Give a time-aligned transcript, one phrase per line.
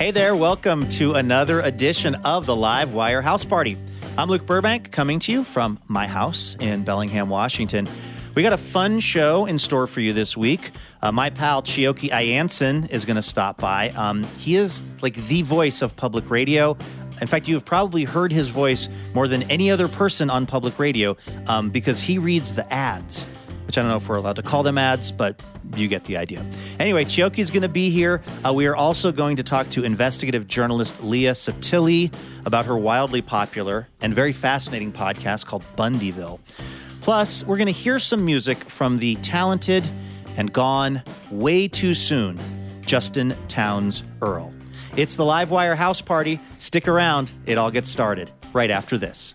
[0.00, 3.76] Hey there, welcome to another edition of the Live Wire House Party.
[4.16, 7.86] I'm Luke Burbank coming to you from my house in Bellingham, Washington.
[8.34, 10.70] We got a fun show in store for you this week.
[11.02, 13.90] Uh, my pal Chioke I'Anson is going to stop by.
[13.90, 16.78] Um, he is like the voice of public radio.
[17.20, 20.78] In fact, you have probably heard his voice more than any other person on public
[20.78, 21.14] radio
[21.46, 23.26] um, because he reads the ads,
[23.66, 25.42] which I don't know if we're allowed to call them ads, but
[25.76, 26.44] you get the idea.
[26.78, 28.22] Anyway, Chioke is going to be here.
[28.44, 32.12] Uh, we are also going to talk to investigative journalist Leah Sottile
[32.44, 36.40] about her wildly popular and very fascinating podcast called Bundyville.
[37.00, 39.88] Plus, we're going to hear some music from the talented
[40.36, 42.38] and gone way too soon
[42.82, 44.52] Justin Townes Earle.
[44.96, 46.40] It's the Livewire House Party.
[46.58, 49.34] Stick around, it all gets started right after this.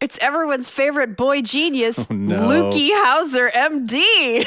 [0.00, 2.36] It's everyone's favorite boy genius, Oh, no.
[2.48, 4.44] Lukey Hauser, MD.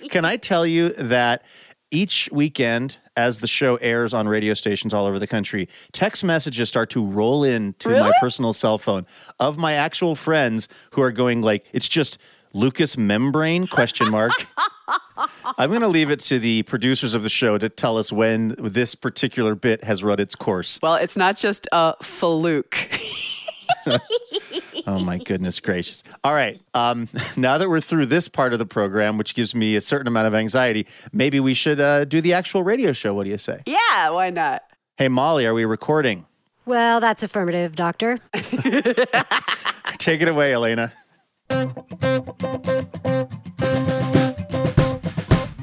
[0.10, 1.44] Can I tell you that
[1.92, 6.68] each weekend, as the show airs on radio stations all over the country, text messages
[6.68, 9.06] start to roll in to my personal cell phone
[9.38, 12.18] of my actual friends who are going like, it's just
[12.52, 14.32] Lucas membrane question mark.
[15.58, 18.54] I'm going to leave it to the producers of the show to tell us when
[18.58, 20.78] this particular bit has run its course.
[20.82, 22.74] well, it's not just a faluke.
[24.86, 26.02] Oh my goodness gracious!
[26.24, 29.76] All right, um, now that we're through this part of the program, which gives me
[29.76, 33.14] a certain amount of anxiety, maybe we should uh, do the actual radio show.
[33.14, 33.60] What do you say?
[33.66, 34.62] yeah, why not?
[34.96, 36.26] Hey Molly, are we recording?
[36.66, 38.18] Well, that's affirmative, Doctor.
[39.98, 40.92] Take it away, Elena.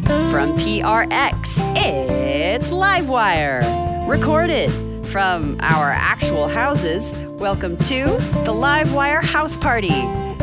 [0.08, 4.08] From PRX, it's Livewire.
[4.08, 4.72] Recorded
[5.08, 8.06] from our actual houses, welcome to
[8.46, 9.90] the Livewire House Party.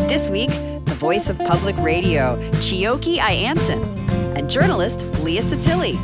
[0.06, 0.50] This week,
[0.84, 3.82] the voice of public radio, Chioke I'Anson,
[4.36, 5.97] and journalist Leah Sottile.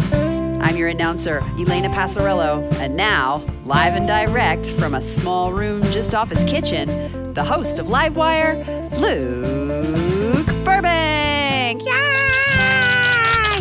[0.62, 6.15] I'm your announcer, Elena Passarello, and now, live and direct from a small room just
[6.15, 8.65] off his kitchen, the host of Livewire,
[8.99, 9.69] Luke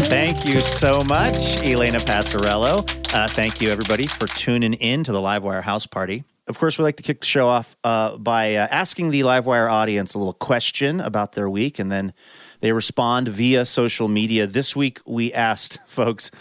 [0.09, 2.89] Thank you so much, Elena Passarello.
[3.13, 6.23] Uh, thank you, everybody, for tuning in to the Livewire House Party.
[6.47, 9.71] Of course, we like to kick the show off uh, by uh, asking the Livewire
[9.71, 12.13] audience a little question about their week, and then
[12.61, 14.47] they respond via social media.
[14.47, 16.31] This week, we asked folks,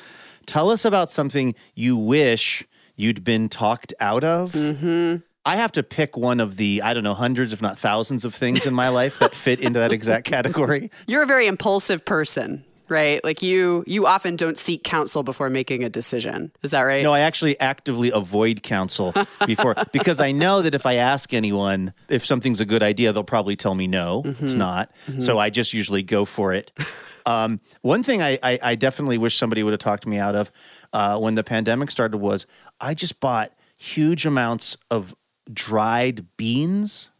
[0.46, 4.52] tell us about something you wish you'd been talked out of.
[4.52, 5.16] Mm-hmm.
[5.44, 8.34] I have to pick one of the, I don't know, hundreds, if not thousands of
[8.34, 10.90] things in my life that fit into that exact category.
[11.06, 13.22] You're a very impulsive person, right?
[13.24, 16.52] Like you you often don't seek counsel before making a decision.
[16.62, 17.02] Is that right?
[17.02, 19.14] No, I actually actively avoid counsel
[19.46, 23.24] before because I know that if I ask anyone if something's a good idea, they'll
[23.24, 24.90] probably tell me no, it's not.
[25.18, 26.72] So I just usually go for it.
[27.26, 30.50] Um, one thing I, I, I definitely wish somebody would have talked me out of
[30.94, 32.46] uh, when the pandemic started was
[32.80, 35.14] I just bought huge amounts of
[35.52, 37.10] dried beans,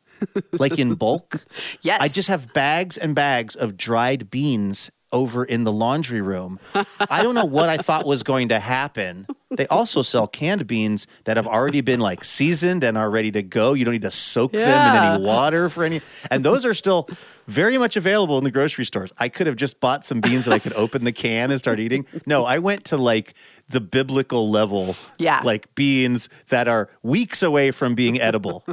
[0.52, 1.44] like in bulk.
[1.82, 2.00] Yes.
[2.00, 6.58] I just have bags and bags of dried beans over in the laundry room.
[7.00, 9.26] I don't know what I thought was going to happen.
[9.50, 13.42] They also sell canned beans that have already been like seasoned and are ready to
[13.42, 13.72] go.
[13.72, 14.60] You don't need to soak them
[14.96, 16.00] in any water for any.
[16.30, 17.08] And those are still
[17.46, 19.12] very much available in the grocery stores.
[19.18, 21.80] I could have just bought some beans that I could open the can and start
[21.80, 22.06] eating.
[22.26, 23.34] No, I went to like
[23.68, 24.96] the biblical level.
[25.18, 25.40] Yeah.
[25.42, 28.66] Like beans that are weeks away from being edible.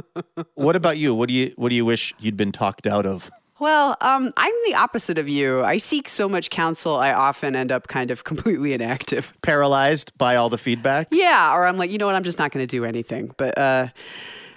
[0.54, 1.14] what about you?
[1.14, 3.30] What do you what do you wish you'd been talked out of?
[3.58, 5.64] Well, um, I'm the opposite of you.
[5.64, 9.32] I seek so much counsel, I often end up kind of completely inactive.
[9.42, 11.08] Paralyzed by all the feedback?
[11.10, 13.32] Yeah, or I'm like, you know what, I'm just not going to do anything.
[13.36, 13.88] But uh,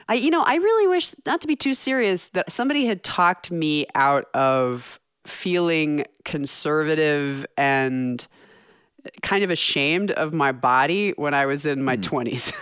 [0.09, 3.51] I, you know, I really wish, not to be too serious, that somebody had talked
[3.51, 8.27] me out of feeling conservative and
[9.21, 12.53] kind of ashamed of my body when I was in my 20s.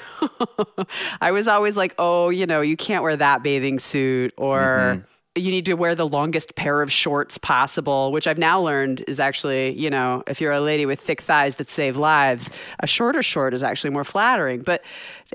[1.22, 5.06] I was always like, oh, you know, you can't wear that bathing suit or.
[5.38, 9.19] You need to wear the longest pair of shorts possible, which I've now learned is
[9.19, 12.50] actually, you know, if you're a lady with thick thighs that save lives,
[12.80, 14.62] a shorter short is actually more flattering.
[14.62, 14.84] But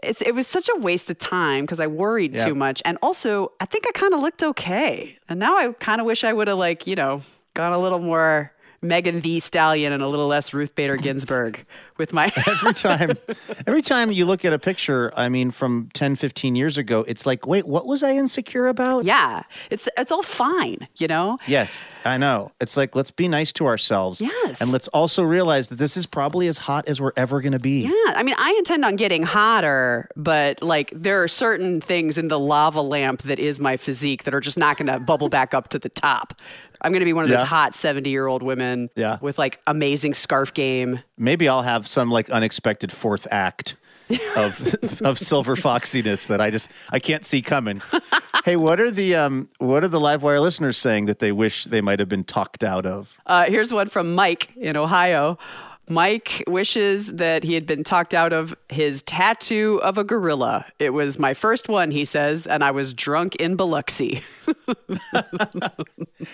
[0.03, 2.45] it's, it was such a waste of time because I worried Yeah.
[2.47, 2.83] too much.
[2.85, 5.17] And also, I think I kind of looked okay.
[5.29, 7.23] And now I kind of wish I would have, like, you know,
[7.55, 11.65] gone a little more Megan Thee Stallion and a little less Ruth Bader Ginsburg
[11.99, 12.33] with my.
[12.47, 13.19] every time
[13.67, 17.27] every time you look at a picture i mean from 10 15 years ago it's
[17.27, 21.39] like wait what was i insecure about yeah, it's it's all fine, you know.
[21.47, 24.61] yes i know it's like let's be nice to ourselves Yes.
[24.61, 27.59] and let's also realize that this is probably as hot as we're ever going to
[27.59, 32.19] be Yeah, I mean, I intend on getting hotter, but like there are certain things
[32.19, 35.29] in the lava lamp that is my physique that are just not going to bubble
[35.29, 36.35] back up to the top.
[36.85, 37.47] I'm going to be one of those Yeah.
[37.47, 39.19] hot 70 year old women Yeah.
[39.21, 41.01] with like amazing scarf game.
[41.23, 43.77] Maybe i'll have some like unexpected fourth act
[44.37, 47.81] of of silver foxiness that i just i can't see coming
[48.45, 51.81] hey what are the um what are the livewire listeners saying that they wish they
[51.81, 55.39] might have been talked out of Uh, here's one from Mike in Ohio.
[55.89, 60.65] Mike wishes that he had been talked out of his tattoo of a gorilla.
[60.79, 64.23] It was my first one, he says, and I was drunk in Biloxi.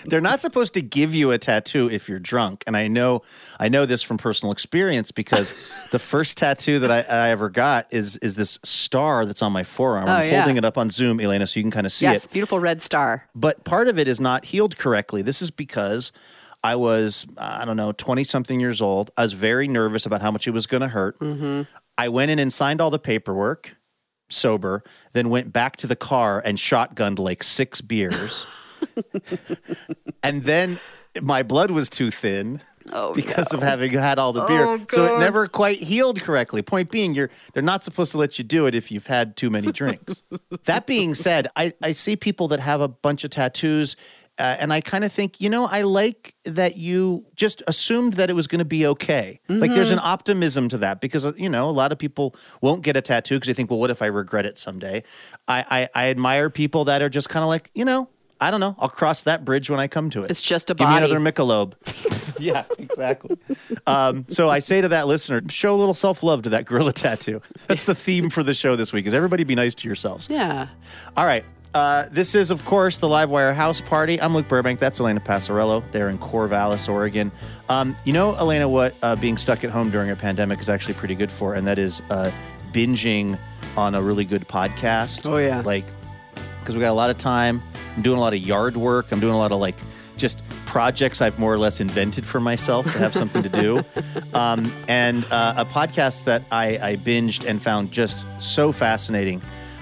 [0.05, 3.21] they're not supposed to give you a tattoo if you're drunk and i know
[3.59, 5.49] i know this from personal experience because
[5.91, 9.63] the first tattoo that I, I ever got is is this star that's on my
[9.63, 10.39] forearm Oh, i'm yeah.
[10.41, 12.27] holding it up on zoom elena so you can kind of see yes, it Yes,
[12.27, 13.25] beautiful red star.
[13.35, 16.11] but part of it is not healed correctly this is because
[16.63, 20.31] i was i don't know 20 something years old i was very nervous about how
[20.31, 21.63] much it was going to hurt mm-hmm.
[21.97, 23.75] i went in and signed all the paperwork
[24.29, 24.83] sober
[25.13, 28.45] then went back to the car and shotgunned like six beers
[30.23, 30.79] and then
[31.21, 32.61] my blood was too thin
[32.91, 34.65] oh, because of having had all the beer.
[34.65, 36.61] Oh, so it never quite healed correctly.
[36.61, 39.49] Point being, you're they're not supposed to let you do it if you've had too
[39.49, 40.23] many drinks.
[40.65, 43.95] that being said, I, I see people that have a bunch of tattoos.
[44.39, 48.29] Uh, and I kind of think, you know, I like that you just assumed that
[48.29, 49.41] it was going to be okay.
[49.49, 52.81] Like, there's an optimism to that because, uh, you know, a lot of people won't
[52.81, 55.03] get a tattoo because they think, well, what if I regret it someday?
[55.47, 58.07] I, I, I admire people that are just kind of like, you know,
[58.41, 58.75] I don't know.
[58.79, 60.31] I'll cross that bridge when I come to it.
[60.31, 61.05] It's just a Give body.
[61.05, 61.73] me another Michelob.
[62.39, 63.37] yeah, exactly.
[63.85, 66.93] Um, so I say to that listener, show a little self love to that gorilla
[66.93, 67.41] tattoo.
[67.67, 69.05] That's the theme for the show this week.
[69.07, 70.29] Is everybody be nice to yourselves?
[70.29, 70.69] Yeah.
[71.17, 71.43] All right.
[71.73, 74.19] Uh, this is, of course, the Livewire House Party.
[74.19, 74.79] I'm Luke Burbank.
[74.79, 75.83] That's Elena Passarello.
[75.91, 77.31] They're in Corvallis, Oregon.
[77.69, 80.95] Um, you know, Elena, what uh, being stuck at home during a pandemic is actually
[80.95, 82.31] pretty good for, and that is uh,
[82.71, 83.37] binging
[83.77, 85.29] on a really good podcast.
[85.29, 85.61] Oh, yeah.
[85.61, 85.85] Like,
[86.59, 87.61] because we got a lot of time.
[87.95, 89.11] I'm doing a lot of yard work.
[89.11, 89.75] I'm doing a lot of like
[90.17, 93.83] just projects I've more or less invented for myself to have something to do.
[94.31, 99.41] Um, and uh, a podcast that I, I binged and found just so fascinating.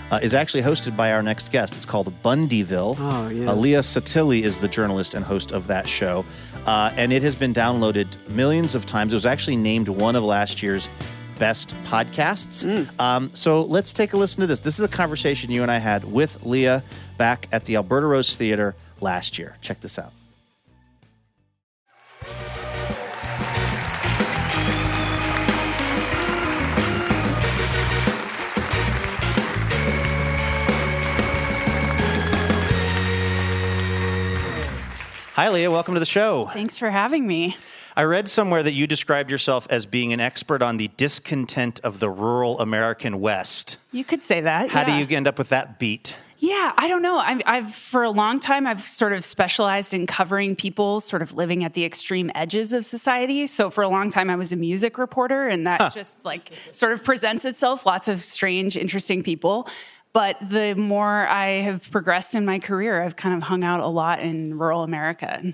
[0.10, 1.76] Uh, is actually hosted by our next guest.
[1.76, 2.96] It's called Bundyville.
[3.00, 3.50] Oh, yeah.
[3.50, 6.26] Uh, Leah Sottile is the journalist and host of that show.
[6.66, 9.12] Uh, and it has been downloaded millions of times.
[9.12, 10.90] It was actually named one of last year's
[11.40, 12.66] best podcasts.
[12.66, 13.00] Mm.
[13.00, 14.60] Um, so let's take a listen to this.
[14.60, 16.84] This is a conversation you and I had with Leah
[17.18, 19.58] back at the Alberta Rose Theater last year.
[19.62, 20.14] Check this out.
[35.38, 35.70] Hi, Leah.
[35.70, 36.50] Welcome to the show.
[36.52, 37.56] Thanks for having me.
[37.96, 42.00] I read somewhere that you described yourself as being an expert on the discontent of
[42.00, 43.78] the rural American West.
[43.92, 44.72] You could say that.
[44.72, 44.86] How yeah.
[44.86, 46.16] do you end up with that beat?
[46.40, 47.18] Yeah, I don't know.
[47.18, 51.36] I've, I've for a long time I've sort of specialized in covering people sort of
[51.36, 53.46] living at the extreme edges of society.
[53.46, 56.94] So for a long time I was a music reporter, and that just like sort
[56.94, 57.86] of presents itself.
[57.86, 59.68] Lots of strange, interesting people.
[60.14, 63.88] But the more I have progressed in my career, I've kind of hung out a
[63.88, 65.32] lot in rural America.
[65.32, 65.54] And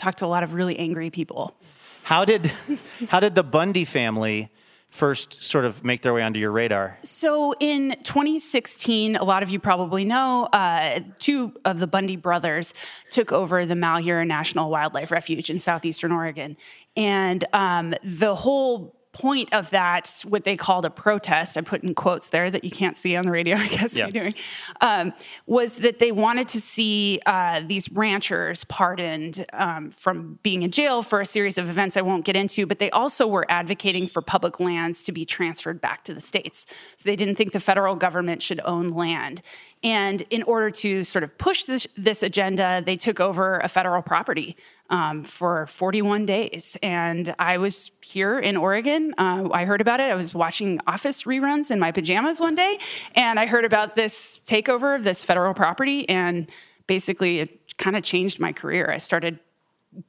[0.00, 1.54] talked to a lot of really angry people.
[2.02, 2.46] How did
[3.10, 4.50] how did the Bundy family
[4.90, 6.98] first sort of make their way onto your radar?
[7.04, 12.74] So in 2016, a lot of you probably know, uh, two of the Bundy brothers
[13.12, 16.56] took over the Malheur National Wildlife Refuge in southeastern Oregon,
[16.96, 21.94] and um, the whole point of that, what they called a protest, I put in
[21.94, 24.04] quotes there that you can't see on the radio, I guess Yeah.
[24.06, 24.34] you're doing,
[24.80, 25.12] um,
[25.46, 31.02] was that they wanted to see uh, these ranchers pardoned um, from being in jail
[31.02, 34.22] for a series of events I won't get into, but they also were advocating for
[34.22, 36.66] public lands to be transferred back to the states.
[36.96, 39.42] So they didn't think the federal government should own land.
[39.82, 44.02] And in order to sort of push this, this agenda, they took over a federal
[44.02, 44.56] property
[44.90, 46.76] um, for 41 days.
[46.82, 49.14] And I was here in Oregon.
[49.16, 50.10] Uh, I heard about it.
[50.10, 52.78] I was watching Office reruns in my pajamas one day,
[53.14, 56.08] and I heard about this takeover of this federal property.
[56.08, 56.50] And
[56.86, 58.90] basically, it kind of changed my career.
[58.90, 59.38] I started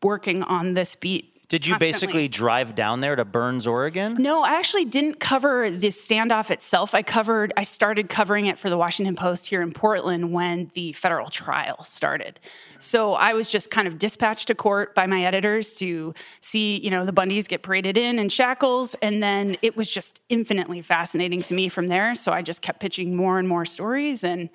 [0.03, 1.40] working on this beat.
[1.51, 1.91] Did you constantly.
[1.91, 4.15] basically drive down there to Burns, Oregon?
[4.17, 6.95] No, I actually didn't cover the standoff itself.
[6.95, 10.93] I covered, I started covering it for the Washington Post here in Portland when the
[10.93, 12.39] federal trial started.
[12.79, 16.89] So I was just kind of dispatched to court by my editors to see, you
[16.89, 18.95] know, the Bundys get paraded in in shackles.
[19.01, 22.15] And then it was just infinitely fascinating to me from there.
[22.15, 24.23] So I just kept pitching more and more stories.
[24.23, 24.49] And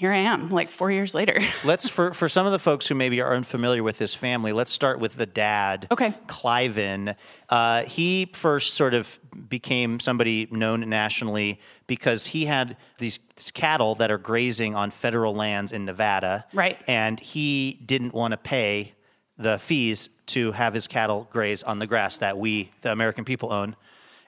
[0.00, 1.38] here I am, like four years later.
[1.64, 4.50] Let's for for some of the folks who maybe are unfamiliar with this family.
[4.50, 5.86] Let's start with the dad.
[5.90, 6.14] Okay.
[6.26, 7.14] Cliven.
[7.50, 13.94] Uh, he first sort of became somebody known nationally because he had these, these cattle
[13.96, 16.46] that are grazing on federal lands in Nevada.
[16.54, 16.82] Right.
[16.88, 18.94] And he didn't want to pay
[19.36, 23.52] the fees to have his cattle graze on the grass that we, the American people,
[23.52, 23.76] own.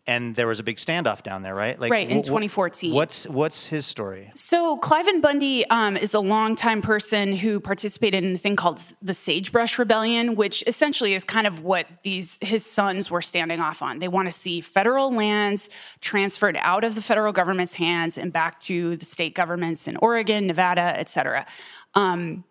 [0.05, 1.79] And there was a big standoff down there, right?
[1.79, 2.93] Like Right, in wh- wh- 2014.
[2.93, 4.33] What's what's his story?
[4.35, 9.15] So Cliven Bundy um, is a longtime person who participated in a thing called the
[9.15, 14.01] Sagebrush Rebellion, which essentially is kind of what these his sons were standing off on.
[14.01, 18.59] They want to see federal lands transferred out of the federal government's hands and back
[18.61, 21.47] to the state governments in Oregon, Nevada, et cetera.
[21.95, 22.43] Um,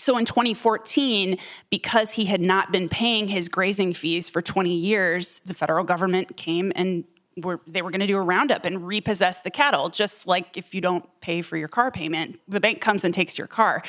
[0.00, 1.38] so in 2014,
[1.70, 6.36] because he had not been paying his grazing fees for 20 years, the federal government
[6.36, 7.04] came and
[7.36, 10.74] were, they were going to do a roundup and repossess the cattle, just like if
[10.74, 13.82] you don't pay for your car payment, the bank comes and takes your car.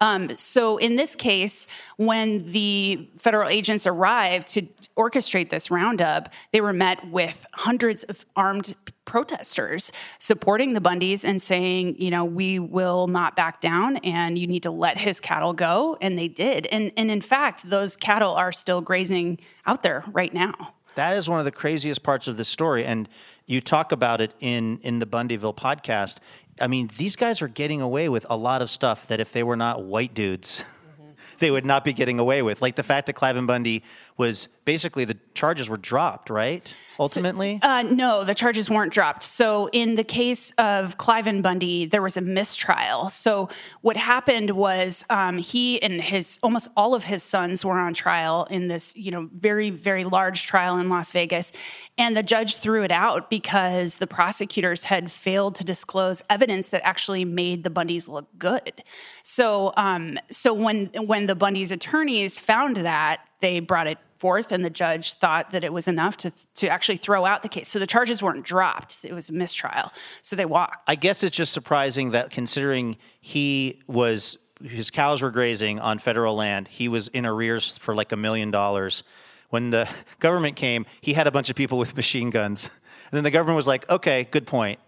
[0.00, 4.62] Um, so in this case, when the federal agents arrived to
[4.96, 8.74] orchestrate this roundup, they were met with hundreds of armed
[9.06, 14.46] protesters supporting the Bundys and saying, you know, we will not back down and you
[14.46, 15.96] need to let his cattle go.
[16.02, 16.66] And they did.
[16.66, 20.74] And, and in fact, those cattle are still grazing out there right now.
[20.96, 23.06] That is one of the craziest parts of this story, and
[23.44, 26.16] you talk about it in in the Bundyville podcast.
[26.58, 29.42] I mean, these guys are getting away with a lot of stuff that if they
[29.42, 30.64] were not white dudes,
[31.38, 32.62] they would not be getting away with.
[32.62, 33.82] Like the fact that Cliven Bundy
[34.16, 36.74] was basically the charges were dropped, right?
[36.98, 39.22] Ultimately, Uh, no, the charges weren't dropped.
[39.22, 43.08] So, in the case of Cliven Bundy, there was a mistrial.
[43.10, 43.48] So,
[43.82, 48.46] what happened was um, he and his almost all of his sons were on trial
[48.50, 51.52] in this, you know, very very large trial in Las Vegas,
[51.98, 56.82] and the judge threw it out because the prosecutors had failed to disclose evidence that
[56.84, 58.82] actually made the Bundys look good.
[59.22, 64.64] So, um, so when when the Bundys attorneys found that, they brought it forth and
[64.64, 67.68] the judge thought that it was enough to to actually throw out the case.
[67.68, 69.04] So the charges weren't dropped.
[69.04, 69.92] It was a mistrial.
[70.22, 70.76] So they walked.
[70.88, 76.34] I guess it's just surprising that considering he was his cows were grazing on federal
[76.34, 79.02] land, he was in arrears for like a million dollars.
[79.50, 82.70] When the government came, he had a bunch of people with machine guns.
[83.10, 84.80] And then the government was like, okay, good point.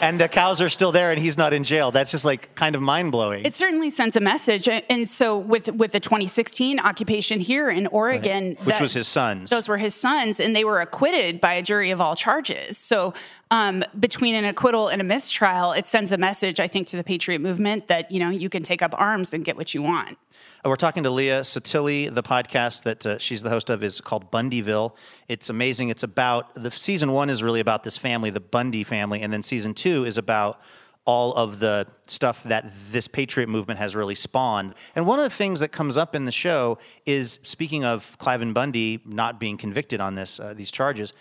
[0.00, 1.90] And the cows are still there and he's not in jail.
[1.90, 3.44] That's just like kind of mind blowing.
[3.44, 8.56] It certainly sends a message, and so with with the 2016 occupation here in Oregon,
[8.64, 9.50] Which that- was his sons.
[9.50, 12.78] Those were his sons, and they were acquitted by a jury of all charges.
[12.78, 13.14] So,
[13.50, 17.04] um, between an acquittal and a mistrial, it sends a message, I think, to the
[17.04, 20.18] patriot movement that you know you can take up arms and get what you want.
[20.64, 22.12] We're talking to Leah Sottile.
[22.12, 24.96] The podcast that uh, she's the host of is called Bundyville.
[25.28, 25.90] It's amazing.
[25.90, 29.42] It's about the season one is really about this family, the Bundy family, and then
[29.42, 30.60] season two is about
[31.04, 34.74] all of the stuff that this patriot movement has really spawned.
[34.96, 38.52] And one of the things that comes up in the show is speaking of Cliven
[38.52, 41.12] Bundy not being convicted on this uh, these charges.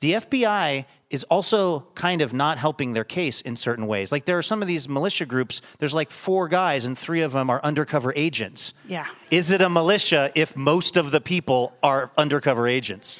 [0.00, 4.10] The FBI is also kind of not helping their case in certain ways.
[4.10, 7.32] Like there are some of these militia groups, there's like four guys and three of
[7.32, 8.74] them are undercover agents.
[8.88, 9.06] Yeah.
[9.30, 13.18] Is it a militia if most of the people are undercover agents?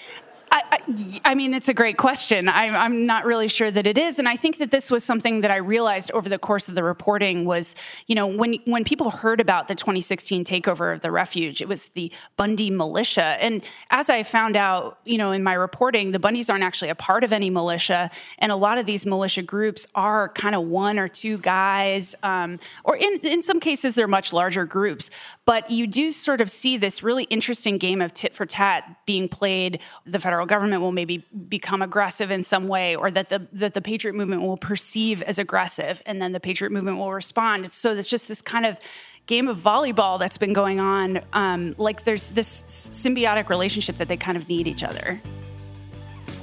[0.52, 0.80] I,
[1.24, 2.46] I mean, it's a great question.
[2.48, 5.40] I, I'm not really sure that it is, and I think that this was something
[5.40, 7.74] that I realized over the course of the reporting was,
[8.06, 11.88] you know, when when people heard about the 2016 takeover of the refuge, it was
[11.90, 16.50] the Bundy militia, and as I found out, you know, in my reporting, the Bundys
[16.50, 20.28] aren't actually a part of any militia, and a lot of these militia groups are
[20.30, 24.66] kind of one or two guys, um, or in in some cases they're much larger
[24.66, 25.10] groups.
[25.44, 29.28] But you do sort of see this really interesting game of tit for tat being
[29.28, 29.80] played.
[30.06, 33.80] The federal government will maybe become aggressive in some way, or that the that the
[33.80, 37.72] patriot movement will perceive as aggressive, and then the patriot movement will respond.
[37.72, 38.78] So it's just this kind of
[39.26, 41.20] game of volleyball that's been going on.
[41.32, 45.20] Um, like there's this symbiotic relationship that they kind of need each other.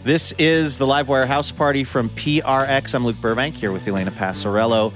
[0.04, 2.94] This is the Livewire House Party from PRX.
[2.94, 4.94] I'm Luke Burbank here with Elena Passarello.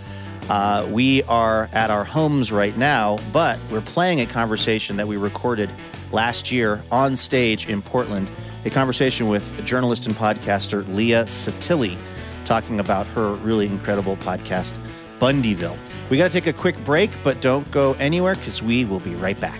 [0.49, 5.15] Uh, we are at our homes right now, but we're playing a conversation that we
[5.15, 5.71] recorded
[6.11, 8.29] last year on stage in Portland.
[8.65, 11.97] A conversation with journalist and podcaster Leah Sottile,
[12.45, 14.79] talking about her really incredible podcast,
[15.19, 15.77] Bundyville.
[16.09, 19.15] We got to take a quick break, but don't go anywhere because we will be
[19.15, 19.59] right back.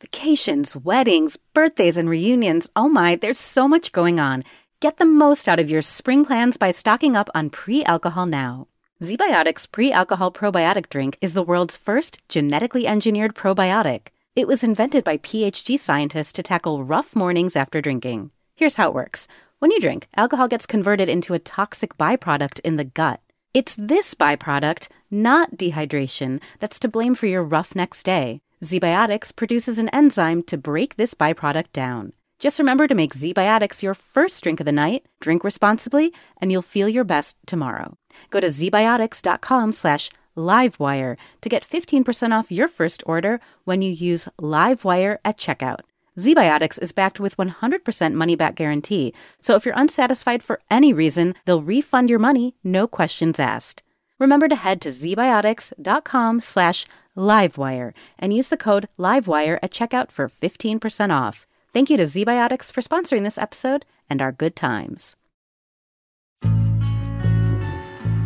[0.00, 2.68] Vacations, weddings, birthdays, and reunions.
[2.74, 4.42] Oh my, there's so much going on.
[4.80, 8.68] Get the most out of your spring plans by stocking up on pre alcohol now.
[9.02, 14.10] ZBiotics pre alcohol probiotic drink is the world's first genetically engineered probiotic.
[14.36, 18.30] It was invented by PhD scientists to tackle rough mornings after drinking.
[18.54, 19.26] Here's how it works
[19.58, 23.20] when you drink, alcohol gets converted into a toxic byproduct in the gut.
[23.52, 28.42] It's this byproduct, not dehydration, that's to blame for your rough next day.
[28.62, 32.12] ZBiotics produces an enzyme to break this byproduct down.
[32.38, 36.62] Just remember to make ZBiotics your first drink of the night, drink responsibly, and you'll
[36.62, 37.96] feel your best tomorrow.
[38.30, 44.28] Go to zbiotics.com slash livewire to get 15% off your first order when you use
[44.40, 45.80] livewire at checkout.
[46.16, 51.34] ZBiotics is backed with 100% money back guarantee, so if you're unsatisfied for any reason,
[51.44, 53.82] they'll refund your money, no questions asked.
[54.20, 60.28] Remember to head to zbiotics.com slash livewire and use the code livewire at checkout for
[60.28, 61.46] 15% off.
[61.78, 65.14] Thank you to ZBiotics for sponsoring this episode and our good times.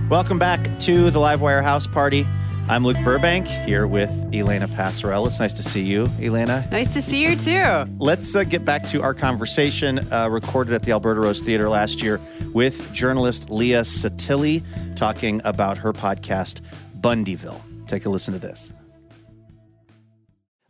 [0.09, 2.27] Welcome back to the Livewire House Party.
[2.71, 5.27] I'm Luke Burbank here with Elena Passarello.
[5.27, 6.67] It's nice to see you, Elena.
[6.71, 7.85] Nice to see you too.
[7.99, 12.01] Let's uh, get back to our conversation uh, recorded at the Alberta Rose Theater last
[12.01, 12.23] year
[12.55, 14.63] with journalist Leah Sottile
[14.97, 16.63] talking about her podcast,
[17.03, 17.61] Bundyville.
[17.87, 18.73] Take a listen to this.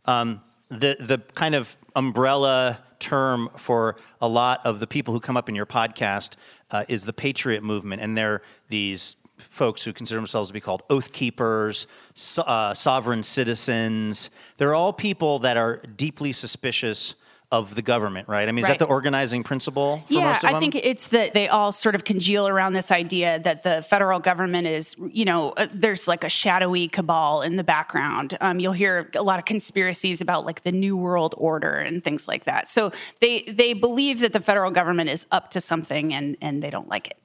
[0.03, 5.37] Um, the the kind of umbrella term for a lot of the people who come
[5.37, 6.35] up in your podcast
[6.71, 10.83] uh, is the patriot movement, and they're these folks who consider themselves to be called
[10.89, 14.29] oath keepers, so, uh, sovereign citizens.
[14.57, 17.15] They're all people that are deeply suspicious
[17.53, 18.49] of the government, right?
[18.49, 18.79] I mean, is Right.
[18.79, 20.55] that the organizing principle for yeah, most of them?
[20.55, 24.19] I think it's that they all sort of congeal around this idea that the federal
[24.19, 28.35] government is, you know, uh, there's like a shadowy cabal in the background.
[28.41, 32.27] Um, you'll hear a lot of conspiracies about like the New World Order and things
[32.27, 32.67] like that.
[32.69, 36.71] So they they believe that the federal government is up to something and and they
[36.71, 37.17] don't like it.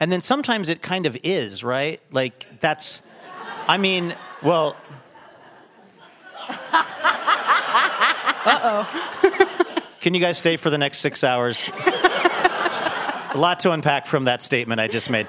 [0.00, 2.00] And then sometimes it kind of is, right?
[2.10, 3.02] Like that's,
[3.68, 4.76] I mean, well.
[8.44, 9.17] Uh oh.
[10.00, 11.68] Can you guys stay for the next six hours?
[11.74, 15.26] A lot to unpack from that statement I just made.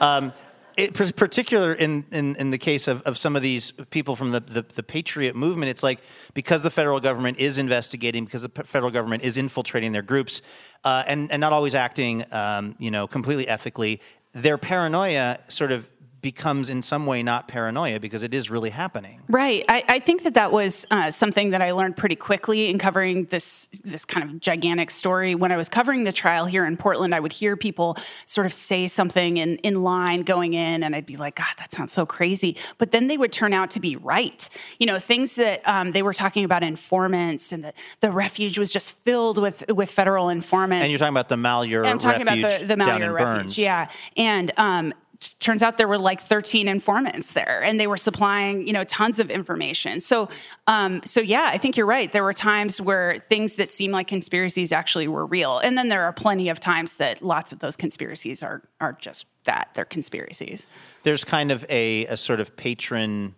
[0.00, 0.34] Um,
[0.76, 4.40] it, particular in, in, in the case of, of some of these people from the,
[4.40, 6.00] the, the Patriot movement, it's like
[6.34, 10.42] because the federal government is investigating, because the federal government is infiltrating their groups,
[10.84, 14.00] uh, and, and not always acting, um, you know, completely ethically,
[14.34, 15.88] their paranoia sort of
[16.22, 19.20] becomes in some way not paranoia because it is really happening.
[19.28, 19.64] Right.
[19.68, 23.24] I, I think that that was uh, something that I learned pretty quickly in covering
[23.26, 25.34] this this kind of gigantic story.
[25.34, 28.52] When I was covering the trial here in Portland, I would hear people sort of
[28.52, 32.06] say something in, in line going in, and I'd be like, God, that sounds so
[32.06, 32.56] crazy.
[32.78, 34.48] But then they would turn out to be right.
[34.78, 38.72] You know, things that um, they were talking about informants and that the refuge was
[38.72, 40.82] just filled with with federal informants.
[40.82, 43.36] And you're talking about the Malheur I'm talking refuge about the, the Malheur Burns.
[43.36, 43.58] refuge.
[43.58, 43.90] Yeah.
[44.16, 44.94] And um,
[45.40, 49.18] turns out there were like 13 informants there and they were supplying, you know, tons
[49.18, 50.00] of information.
[50.00, 50.28] So,
[50.66, 52.12] um, so yeah, I think you're right.
[52.12, 55.58] There were times where things that seem like conspiracies actually were real.
[55.58, 59.26] And then there are plenty of times that lots of those conspiracies are, are just
[59.44, 59.70] that.
[59.74, 60.66] They're conspiracies.
[61.02, 63.34] there's kind of a, a sort of patron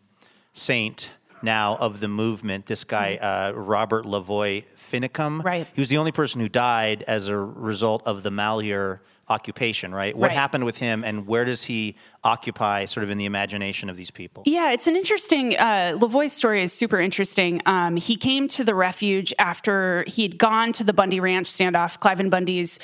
[0.53, 1.11] saint
[1.42, 2.66] now of the movement.
[2.66, 5.44] This guy, uh, Robert Lavoy Finicum.
[5.44, 5.66] Right.
[5.75, 10.16] He was the only person who died as a result of the Malheur occupation, right?
[10.16, 10.37] What Right.
[10.37, 14.10] happened with him, and where does he occupy, sort of in the imagination of these
[14.10, 14.42] people?
[14.46, 15.56] Yeah, it's an interesting.
[15.56, 17.60] Uh, LaVoy's story is super interesting.
[17.66, 22.30] Um, he came to the refuge after he'd gone to the Bundy Ranch standoff, Cliven
[22.30, 22.78] Bundy's,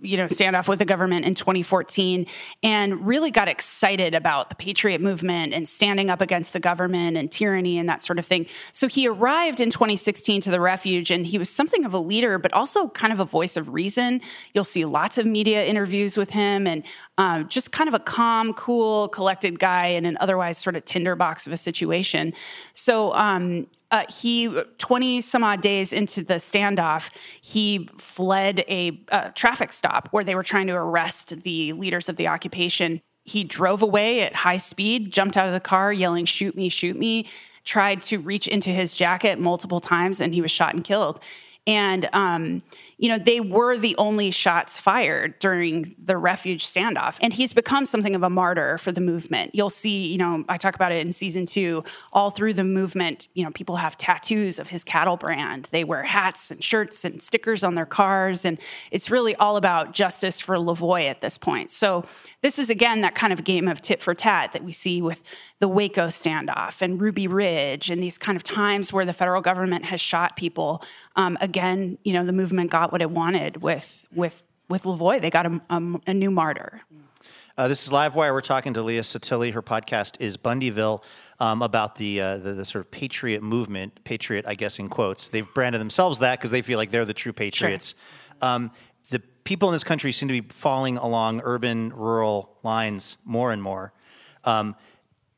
[0.00, 2.26] you know, standoff with the government in 2014,
[2.62, 7.30] and really got excited about the Patriot movement and standing up against the government and
[7.30, 8.46] tyranny and that sort of thing.
[8.72, 12.38] So he arrived in 2016 to the refuge, and he was something of a leader,
[12.38, 14.20] but also kind of a voice of reason.
[14.54, 16.84] You'll see lots of media interviews with him, and
[17.18, 21.46] um, just kind of a calm, cool, collected guy in an otherwise sort of tinderbox
[21.46, 22.32] of a situation.
[22.72, 24.48] So um, uh, he,
[24.78, 27.10] 20 some odd days into the standoff,
[27.42, 32.16] he fled a uh, traffic stop where they were trying to arrest the leaders of
[32.16, 33.02] the occupation.
[33.24, 36.96] He drove away at high speed, jumped out of the car, yelling, Shoot me, shoot
[36.96, 37.28] me,
[37.64, 41.20] tried to reach into his jacket multiple times, and he was shot and killed.
[41.66, 42.62] And, um,
[43.02, 47.18] you know, they were the only shots fired during the refuge standoff.
[47.20, 49.56] And he's become something of a martyr for the movement.
[49.56, 53.26] You'll see, you know, I talk about it in season two, all through the movement,
[53.34, 55.68] you know, people have tattoos of his cattle brand.
[55.72, 58.44] They wear hats and shirts and stickers on their cars.
[58.44, 58.56] And
[58.92, 61.72] it's really all about justice for LaVoy at this point.
[61.72, 62.04] So
[62.40, 65.24] this is, again, that kind of game of tit for tat that we see with
[65.58, 69.86] the Waco standoff and Ruby Ridge and these kind of times where the federal government
[69.86, 70.84] has shot people.
[71.16, 75.20] Um, again, you know, the movement got what it wanted with with with LaVoy.
[75.20, 76.82] They got a, a, a new martyr.
[77.56, 78.32] Uh, this is Livewire.
[78.32, 79.52] We're talking to Leah Sottile.
[79.52, 81.02] Her podcast is Bundyville
[81.40, 84.04] um, about the, uh, the the sort of patriot movement.
[84.04, 85.30] Patriot, I guess, in quotes.
[85.30, 87.94] They've branded themselves that because they feel like they're the true patriots.
[88.40, 88.70] Um,
[89.10, 93.62] the people in this country seem to be falling along urban rural lines more and
[93.62, 93.92] more.
[94.44, 94.76] Um,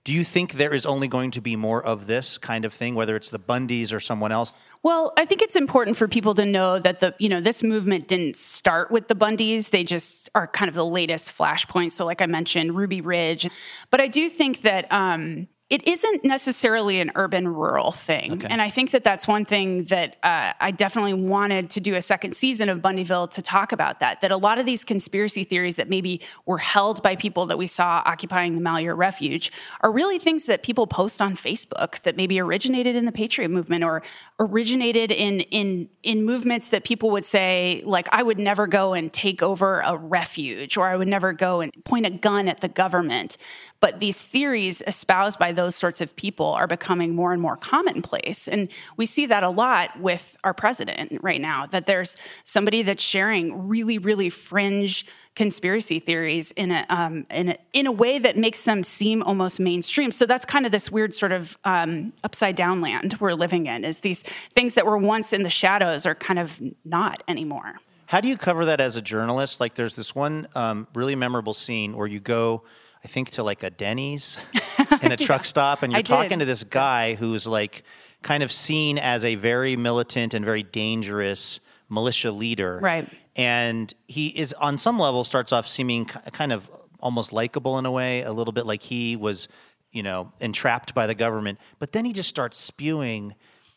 [0.04, 2.94] do you think there is only going to be more of this kind of thing,
[2.94, 4.54] whether it's the Bundys or someone else?
[4.82, 8.06] Well, I think it's important for people to know that the you know this movement
[8.06, 9.70] didn't start with the Bundys.
[9.70, 11.92] They just are kind of the latest flashpoint.
[11.92, 13.48] So, like I mentioned, Ruby Ridge,
[13.90, 14.92] but I do think that.
[14.92, 18.44] Um, it isn't necessarily an urban rural thing.
[18.44, 22.02] And I think that that's one thing that uh, I definitely wanted to do a
[22.02, 24.20] second season of Bundyville to talk about that.
[24.20, 27.66] That a lot of these conspiracy theories that maybe were held by people that we
[27.66, 29.50] saw occupying the Malheur Refuge
[29.80, 33.84] are really things that people post on Facebook that maybe originated in the Patriot movement
[33.84, 34.02] or
[34.38, 39.10] originated in, in, in movements that people would say, like, I would never go and
[39.10, 42.68] take over a refuge or I would never go and point a gun at the
[42.68, 43.38] government.
[43.84, 48.48] But these theories espoused by those sorts of people are becoming more and more commonplace.
[48.48, 53.04] And we see that a lot with our president right now, that there's somebody that's
[53.04, 58.38] sharing really, really fringe conspiracy theories in a, um, in a, in a way that
[58.38, 60.10] makes them seem almost mainstream.
[60.10, 63.84] So that's kind of this weird sort of um, upside down land we're living in,
[63.84, 67.74] is these things that were once in the shadows are kind of not anymore.
[68.06, 69.60] How do you cover that as a journalist?
[69.60, 72.62] Like, there's this one um, really memorable scene where you go,
[73.04, 74.38] I think, to like a Denny's
[75.02, 76.08] in a truck stop, and you're I did.
[76.08, 77.82] talking to this guy who's like
[78.22, 82.78] kind of seen as a very militant and very dangerous militia leader.
[82.82, 83.08] Right.
[83.36, 87.90] And he is, on some level, starts off seeming kind of almost likable in a
[87.90, 89.48] way, a little bit like he was,
[89.92, 91.58] you know, entrapped by the government.
[91.78, 93.34] But then he just starts spewing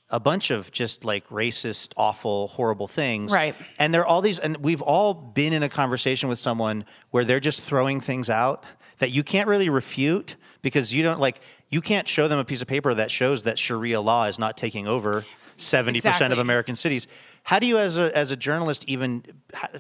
[0.10, 3.32] a bunch of just like racist, awful, horrible things.
[3.34, 3.56] Right.
[3.78, 7.26] And there are all these, and we've all been in a conversation with someone where
[7.26, 8.64] they're just throwing things out
[9.00, 12.62] that you can't really refute because you don't like, you can't show them a piece
[12.62, 15.26] of paper that shows that Sharia law is not taking over
[15.58, 17.08] 70% of American cities.
[17.44, 19.24] How do you, as a, as a journalist, even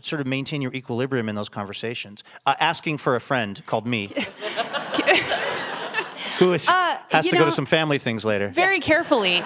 [0.02, 2.24] sort of maintain your equilibrium in those conversations?
[2.46, 4.08] Uh, asking for a friend called me,
[6.40, 6.70] who is, has
[7.14, 8.50] Uh, you to go to some family things later.
[8.50, 9.44] very carefully.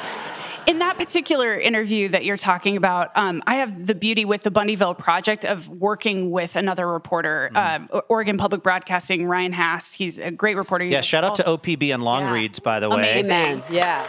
[0.68, 4.52] In that particular interview that you're talking about, um, I have the beauty with the
[4.52, 7.94] Bundyville project of working with another reporter, Mm-hmm.
[7.94, 9.92] um, Oregon Public Broadcasting, Ryan Haas.
[9.94, 10.86] He's a great reporter.
[10.86, 12.34] Yeah, shout out to OPB and long Yeah.
[12.34, 12.96] reads, by the way.
[13.20, 13.32] Amazing.
[13.32, 13.64] Amen.
[13.70, 14.08] Yeah.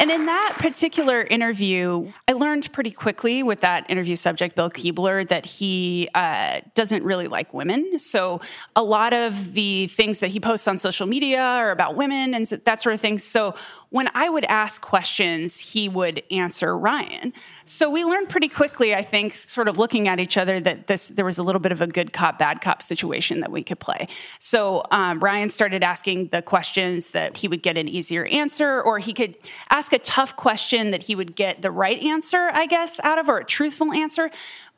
[0.00, 5.28] And in that particular interview, I learned pretty quickly with that interview subject, Bill Keebler,
[5.28, 7.98] that he uh, doesn't really like women.
[7.98, 8.40] So
[8.74, 12.46] a lot of the things that he posts on social media are about women and
[12.46, 13.18] that sort of thing.
[13.18, 13.54] So
[13.90, 17.34] when I would ask questions, he would answer Ryan.
[17.70, 21.06] So we learned pretty quickly, I think, sort of looking at each other, that this
[21.06, 23.78] there was a little bit of a good cop, bad cop situation that we could
[23.78, 24.08] play.
[24.40, 28.98] So um, Ryan started asking the questions that he would get an easier answer, or
[28.98, 29.36] he could
[29.70, 33.28] ask a tough question that he would get the right answer, I guess, out of,
[33.28, 34.32] or a truthful answer.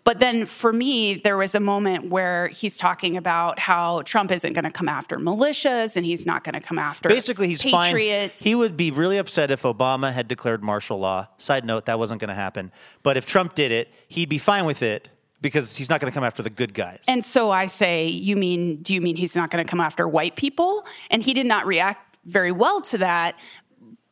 [0.05, 4.53] But then for me, there was a moment where he's talking about how Trump isn't
[4.53, 8.43] going to come after militias and he's not going to come after Basically, he's patriots.
[8.43, 8.49] fine.
[8.49, 11.29] He would be really upset if Obama had declared martial law.
[11.39, 12.73] Side note, that wasn't going to happen.
[13.03, 15.09] But if Trump did it, he'd be fine with it
[15.41, 17.01] because he's not going to come after the good guys.
[17.07, 20.09] And so I say, you mean, do you mean he's not going to come after
[20.09, 20.85] white people?
[21.11, 23.37] And he did not react very well to that.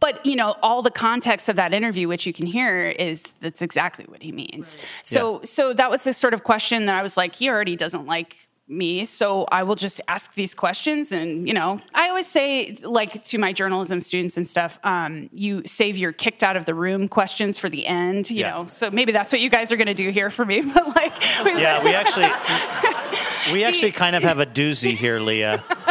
[0.00, 3.62] But you know, all the context of that interview, which you can hear, is that's
[3.62, 4.78] exactly what he means.
[5.02, 8.06] So, so that was the sort of question that I was like, he already doesn't
[8.06, 11.10] like me, so I will just ask these questions.
[11.12, 15.62] And you know, I always say, like to my journalism students and stuff, um, you
[15.66, 18.30] save your kicked out of the room questions for the end.
[18.30, 18.50] You Yeah.
[18.52, 20.62] know, so maybe that's what you guys are going to do here for me.
[20.74, 21.12] But like,
[21.44, 22.28] yeah, we actually
[23.52, 25.64] we actually kind of have a doozy here, Leah.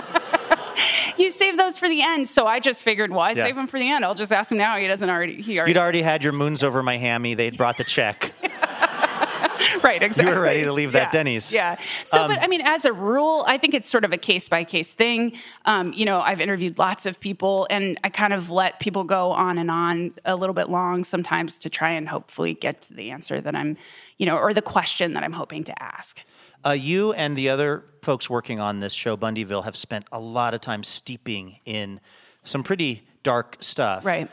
[1.19, 2.27] you save those for the end.
[2.27, 3.43] So I just figured, why Yeah.
[3.43, 4.05] save them for the end?
[4.05, 4.77] I'll just ask him now.
[4.77, 5.41] He doesn't already.
[5.41, 5.71] He already.
[5.71, 7.33] You'd already had your moons over my hammy.
[7.33, 8.31] They'd brought the check.
[9.83, 10.31] right, exactly.
[10.33, 11.53] You were ready to leave that Yeah, Denny's.
[11.53, 11.77] Yeah.
[12.05, 14.47] So, Um, but I mean, as a rule, I think it's sort of a case
[14.49, 15.33] by case thing.
[15.65, 19.31] Um, you know, I've interviewed lots of people, and I kind of let people go
[19.31, 23.11] on and on a little bit long sometimes to try and hopefully get to the
[23.11, 23.77] answer that I'm,
[24.17, 26.21] you know, or the question that I'm hoping to ask.
[26.65, 30.53] Uh, you and the other folks working on this show, Bundyville, have spent a lot
[30.53, 31.99] of time steeping in
[32.43, 34.05] some pretty dark stuff.
[34.05, 34.29] Right.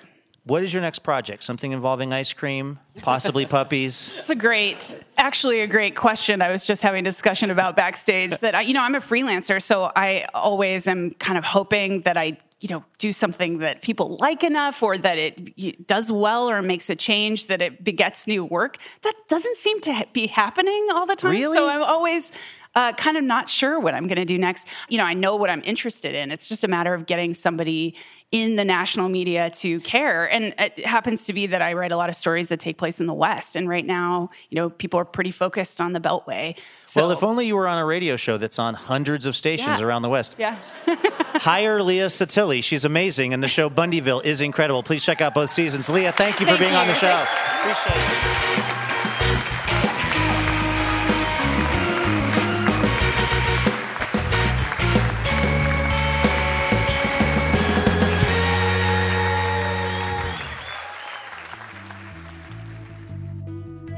[0.47, 1.43] What is your next project?
[1.43, 4.17] Something involving ice cream, possibly puppies?
[4.17, 6.41] It's a great, actually, a great question.
[6.41, 9.61] I was just having a discussion about backstage that I, you know, I'm a freelancer,
[9.61, 14.19] so I always am kind of hoping that I, you know, do something that people
[14.19, 18.45] like enough, or that it does well, or makes a change that it begets new
[18.45, 18.79] work.
[19.03, 21.33] That doesn't seem to be happening all the time.
[21.33, 21.57] Really?
[21.57, 22.31] So I'm always.
[22.77, 24.69] Uh, kind of not sure what I'm going to do next.
[24.89, 26.31] You know, I know what I'm interested in.
[26.31, 27.97] It's just a matter of getting somebody
[28.33, 30.31] in the national media to care.
[30.31, 33.01] And it happens to be that I write a lot of stories that take place
[33.01, 33.57] in the West.
[33.57, 36.59] And right now, you know, people are pretty focused on the Beltway.
[36.83, 39.81] So, well, if only you were on a radio show that's on hundreds of stations
[39.81, 39.87] Yeah.
[39.87, 40.37] around the West.
[40.39, 40.59] yeah.
[40.87, 42.63] Hire Leah Sottile.
[42.63, 44.83] She's amazing, and the show Bundyville is incredible.
[44.83, 45.89] Please check out both seasons.
[45.89, 47.25] Leah, thank you for Thank being on the show.
[47.63, 48.66] Appreciate it.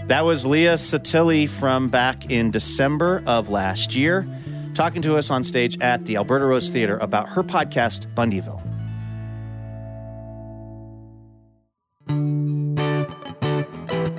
[0.08, 4.26] That was Leah Sottile from back in December of last year,
[4.74, 8.64] talking to us on stage at the Alberta Rose Theater about her podcast, Bundyville.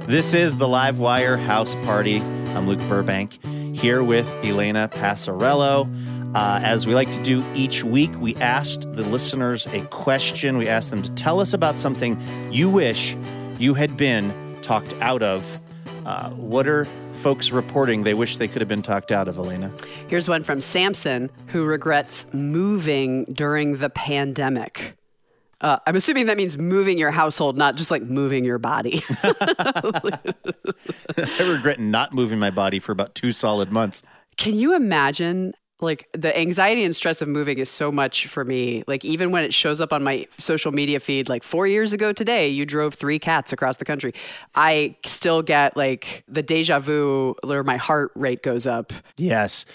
[0.05, 2.19] This is the Live Wire House Party.
[2.19, 3.43] I'm Luke Burbank
[3.75, 5.91] here with Elena Passarello.
[6.35, 10.59] Uh, as we like to do each week, we asked the listeners a question.
[10.59, 12.21] We asked them to tell us about something
[12.51, 13.17] you wish
[13.57, 15.59] you had been talked out of.
[16.05, 19.71] Uh, what are folks reporting they wish they could have been talked out of, Elena?
[20.07, 24.95] Here's one from Samson who regrets moving during the pandemic.
[25.61, 29.03] Uh, I'm assuming that means moving your household, not just like moving your body.
[29.23, 30.19] I
[31.39, 34.01] regret not moving my body for about two solid months.
[34.37, 35.53] Can you imagine?
[35.81, 38.83] Like the anxiety and stress of moving is so much for me.
[38.87, 42.11] Like even when it shows up on my social media feed, like four years ago
[42.11, 44.13] today, you drove three cats across the country.
[44.55, 48.91] I still get like the deja vu, where my heart rate goes up.
[49.17, 49.65] Yes.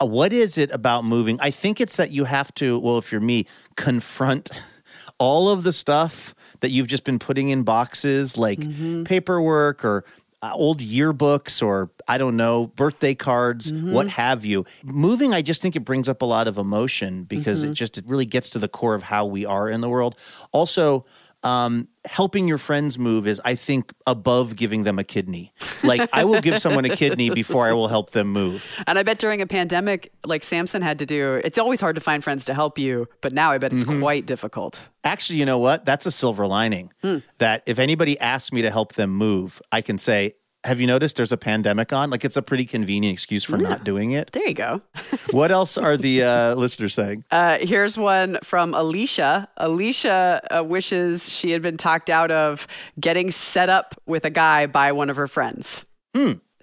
[0.00, 1.38] Uh, what is it about moving?
[1.40, 4.50] I think it's that you have to, well, if you're me, confront
[5.18, 8.60] all of the stuff that you've just been putting in boxes, like
[9.04, 10.04] paperwork or
[10.46, 14.64] uh, old yearbooks or I don't know, birthday cards, what have you.
[14.84, 18.04] Moving, I just think it brings up a lot of emotion because it just it
[18.06, 20.14] really gets to the core of how we are in the world.
[20.52, 21.04] Also,
[21.46, 25.52] um, helping your friends move is, I think, above giving them a kidney.
[25.84, 28.64] Like, I will give someone a kidney before I will help them move.
[28.86, 32.00] And I bet during a pandemic, like Samson had to do, it's always hard to
[32.00, 34.88] find friends to help you, but now I bet it's quite difficult.
[35.04, 35.84] Actually, you know what?
[35.84, 36.92] That's a silver lining.
[37.38, 40.32] That if anybody asks me to help them move, I can say,
[40.66, 42.10] Have you noticed there's a pandemic on?
[42.10, 44.32] Like, it's a pretty convenient excuse for not doing it.
[44.32, 44.82] There you go.
[45.30, 47.24] what else are the uh, listeners saying?
[47.30, 49.48] Uh, here's one from Alicia.
[49.58, 52.66] Alicia uh, wishes she had been talked out of
[52.98, 55.86] getting set up with a guy by one of her friends.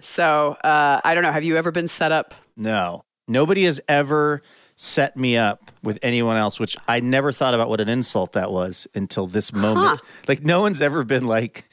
[0.02, 1.32] So uh, I don't know.
[1.32, 2.34] Have you ever been set up?
[2.56, 3.04] No.
[3.26, 4.42] Nobody has ever
[4.76, 8.50] set me up with anyone else, which I never thought about what an insult that
[8.50, 10.00] was until this moment.
[10.26, 11.68] Like, no one's ever been like,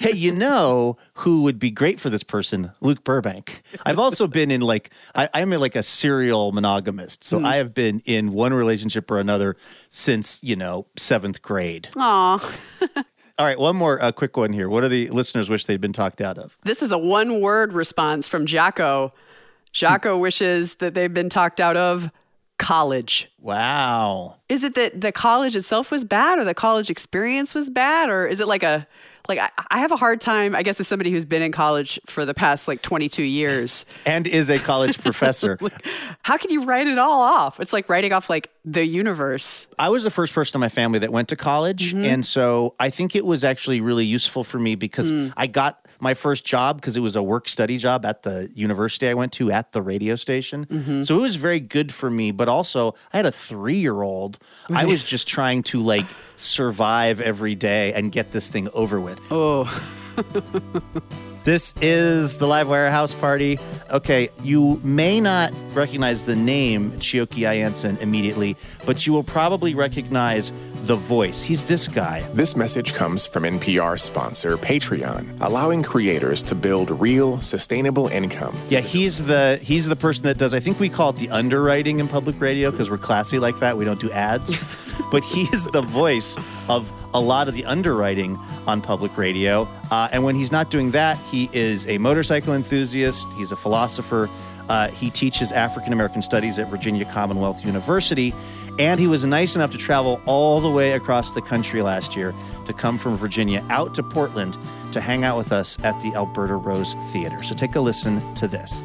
[0.00, 2.72] hey, you know who would be great for this person?
[2.80, 3.62] Luke Burbank.
[3.84, 7.22] I've also been in like, I, I'm like a serial monogamist.
[7.22, 9.56] So I have been in one relationship or another
[9.90, 11.88] since, you know, seventh grade.
[11.96, 12.58] Aw.
[13.38, 14.68] All right, one more uh, quick one here.
[14.68, 16.58] What do the listeners wish they'd been talked out of?
[16.64, 19.12] This is a one word response from Jacko.
[19.72, 22.10] Jacko wishes that they've been talked out of
[22.62, 23.30] college.
[23.40, 24.36] Wow.
[24.48, 28.08] Is it that the college itself was bad or the college experience was bad?
[28.08, 28.86] Or is it like a
[29.28, 32.00] like I, I have a hard time, I guess, as somebody who's been in college
[32.06, 33.86] for the past like 22 years.
[34.04, 35.56] And is a college professor.
[35.60, 35.72] like,
[36.22, 37.60] how can you write it all off?
[37.60, 39.68] It's like writing off like the universe.
[39.78, 41.94] I was the first person in my family that went to college.
[41.94, 42.04] Mhm.
[42.04, 45.32] And so I think it was actually really useful for me because Mm.
[45.36, 49.08] I got my first job because it was a work study job at the university
[49.08, 50.66] I went to at the radio station.
[50.66, 51.06] Mhm.
[51.06, 52.32] So it was very good for me.
[52.32, 54.38] But also, I had a three year old.
[54.68, 59.20] I was just trying to like survive every day and get this thing over with.
[59.30, 59.64] Oh.
[61.44, 63.58] This is the Livewire House Party.
[63.90, 70.52] Okay, you may not recognize the name Chioke I'Anson immediately, but you will probably recognize
[70.84, 71.42] the voice.
[71.42, 72.22] He's this guy.
[72.32, 78.56] This message comes from NPR sponsor Patreon, allowing creators to build real, sustainable income.
[78.68, 80.54] Yeah, he's the he's the person that does.
[80.54, 83.76] I think we call it the underwriting in public radio because we're classy like that.
[83.76, 84.56] We don't do ads,
[85.10, 86.36] but he is the voice
[86.68, 89.68] of a lot of the underwriting on public radio.
[89.90, 93.32] Uh, and when he's not doing that, he is a motorcycle enthusiast.
[93.32, 94.28] He's a philosopher.
[94.68, 98.34] Uh, he teaches African American studies at Virginia Commonwealth University.
[98.78, 102.34] And he was nice enough to travel all the way across the country last year
[102.66, 104.56] to come from Virginia out to Portland
[104.92, 107.42] to hang out with us at the Alberta Rose Theater.
[107.42, 108.84] So take a listen to this.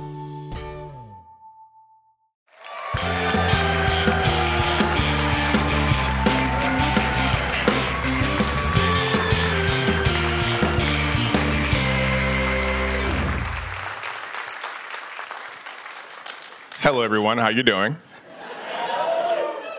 [16.89, 17.38] Hello, everyone.
[17.38, 17.97] How you doing?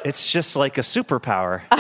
[0.04, 1.62] It's just like a superpower.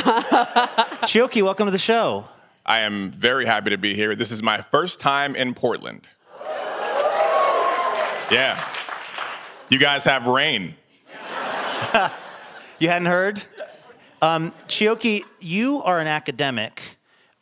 [1.04, 2.24] Chioke, welcome to the show.
[2.64, 4.14] I am very happy to be here.
[4.14, 6.06] This is my first time in Portland.
[8.30, 8.58] Yeah.
[9.68, 10.76] You guys have rain.
[12.78, 13.42] You hadn't heard?
[14.22, 16.80] Um, Chioke, you are an academic.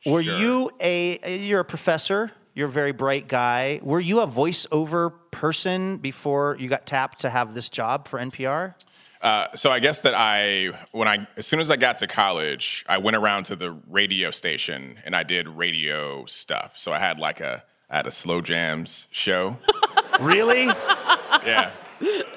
[0.04, 2.32] Were you a you're a professor?
[2.52, 3.78] You're a very bright guy.
[3.82, 8.74] Were you a voiceover person before you got tapped to have this job for NPR?
[9.20, 12.84] Uh, so I guess that I, when I, as soon as I got to college,
[12.88, 16.78] I went around to the radio station and I did radio stuff.
[16.78, 19.58] So I had like a, I had a slow jams show.
[20.20, 20.64] really?
[20.64, 21.70] Yeah.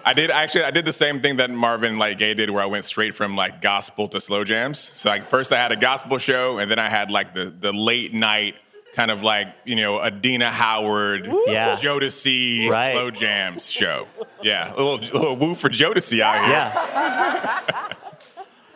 [0.05, 0.63] I did actually.
[0.63, 3.35] I did the same thing that Marvin like Gaye did, where I went straight from
[3.35, 4.79] like gospel to slow jams.
[4.79, 7.73] So like first I had a gospel show, and then I had like the the
[7.73, 8.55] late night
[8.99, 11.77] kind of like you know Adina Howard, Yeah.
[11.77, 12.91] Jodeci Right.
[12.91, 14.07] slow jams show.
[14.43, 16.51] Yeah, a little, little woo for Jodeci out here.
[16.51, 17.93] Yeah.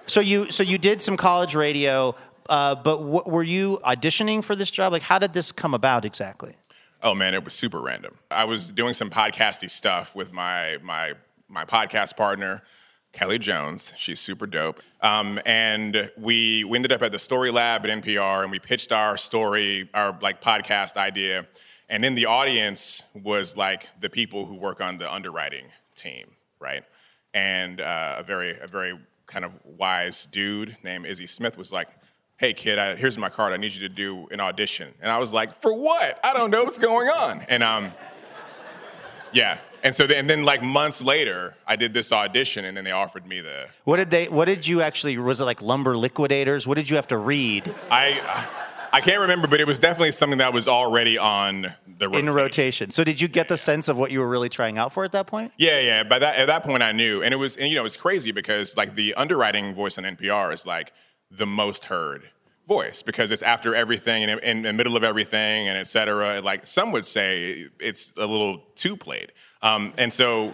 [0.05, 2.15] So you so you did some college radio,
[2.49, 4.91] uh, but w- were you auditioning for this job?
[4.93, 6.55] Like, how did this come about exactly?
[7.01, 8.15] Oh man, it was super random.
[8.31, 11.13] I was doing some podcasty stuff with my my
[11.49, 12.61] my podcast partner,
[13.13, 13.93] Kelly Jones.
[13.95, 14.81] She's super dope.
[15.01, 18.91] Um, and we we ended up at the Story Lab at NPR, and we pitched
[18.91, 21.47] our story, our like podcast idea.
[21.89, 26.83] And in the audience was like the people who work on the underwriting team, right?
[27.35, 31.89] And uh, a very a very kind of wise dude named Izzy Smith was like,
[32.37, 33.53] hey kid, I, here's my card.
[33.53, 34.93] I need you to do an audition.
[35.01, 36.19] And I was like, for what?
[36.23, 37.45] I don't know what's going on.
[37.47, 37.93] And um,
[39.33, 39.59] yeah.
[39.83, 42.91] And so then, and then like months later, I did this audition, and then they
[42.91, 43.67] offered me the.
[43.83, 44.29] What did they?
[44.29, 45.17] What did you actually?
[45.17, 46.65] Was it like lumber liquidators?
[46.65, 48.47] What did you have to read I
[48.93, 52.27] I can't remember, but it was definitely something that was already on the rotation.
[52.27, 52.91] in rotation?
[52.91, 55.11] So did you get the sense of what you were really trying out for at
[55.13, 55.51] that point?
[55.57, 56.03] Yeah, yeah.
[56.03, 58.31] By that at that point, I knew, and it was, and you know, it's crazy
[58.31, 60.93] because like the underwriting voice on NPR is like
[61.31, 62.29] the most heard
[62.67, 66.39] voice because it's after everything and in, in the middle of everything and et cetera.
[66.41, 69.31] Like some would say, it's a little too played,
[69.63, 70.53] um, and so.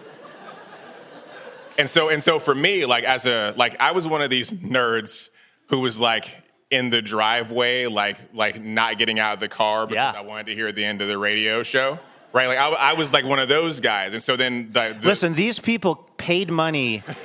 [1.78, 4.52] And so and so for me, like as a like I was one of these
[4.52, 5.30] nerds
[5.68, 10.14] who was like in the driveway, like like not getting out of the car because
[10.14, 11.98] I wanted to hear the end of the radio show.
[12.32, 15.06] Right, like I, I was like one of those guys, and so then the, the
[15.06, 17.02] Listen, these people paid money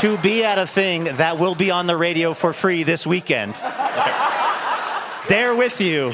[0.00, 3.54] to be at a thing that will be on the radio for free this weekend.
[5.28, 6.12] They're with you.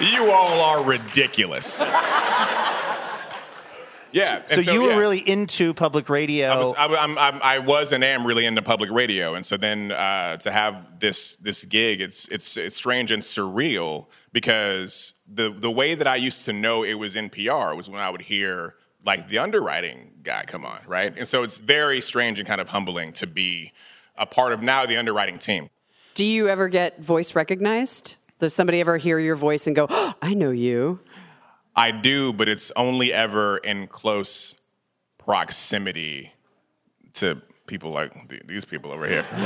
[0.00, 1.84] You all are ridiculous.
[4.12, 4.44] Yeah.
[4.46, 4.96] So, and you were yeah.
[4.96, 6.48] really into public radio.
[6.48, 9.56] I was, I, I'm, I'm, I was and am really into public radio, and so
[9.56, 15.50] then uh, to have this this gig, it's it's it's strange and surreal because the
[15.50, 18.74] the way that I used to know it was NPR was when I would hear
[19.04, 21.16] like the underwriting guy come on, right?
[21.16, 23.72] And so it's very strange and kind of humbling to be
[24.16, 25.70] a part of now the underwriting team.
[26.14, 28.16] Do you ever get voice recognized?
[28.40, 30.98] Does somebody ever hear your voice and go, oh, I know you?
[31.76, 34.56] I do, but it's only ever in close
[35.18, 36.32] proximity
[37.14, 38.12] to people like
[38.46, 39.24] these people over here.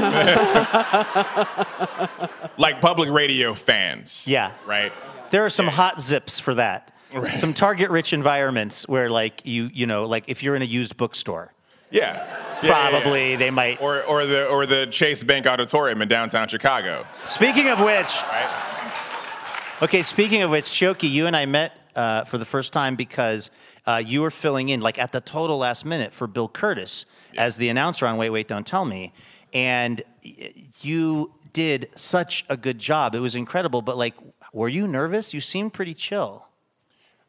[2.57, 4.27] like public radio fans.
[4.27, 4.53] Yeah.
[4.67, 4.93] Right?
[5.31, 6.91] There are some hot zips for that.
[7.37, 10.97] Some target rich environments where like you you know like if you're in a used
[10.97, 11.53] bookstore.
[11.91, 12.15] Yeah.
[12.63, 13.37] Yeah, yeah, Probably yeah.
[13.37, 17.07] they might Or, or the or the Chase Bank Auditorium in downtown Chicago.
[17.25, 18.84] Speaking of which, Right?
[19.85, 23.51] Okay, speaking of which, Chioke, you and I met uh, for the first time because
[23.85, 27.05] uh, you were filling in like at the total last minute for Bill Kurtis
[27.37, 29.13] as the announcer on Wait, Wait, Don't Tell Me.
[29.53, 30.03] And
[30.81, 33.15] you did such a good job.
[33.15, 33.83] It was incredible.
[33.83, 34.15] But like,
[34.55, 35.35] were you nervous?
[35.35, 36.47] You seemed pretty chill.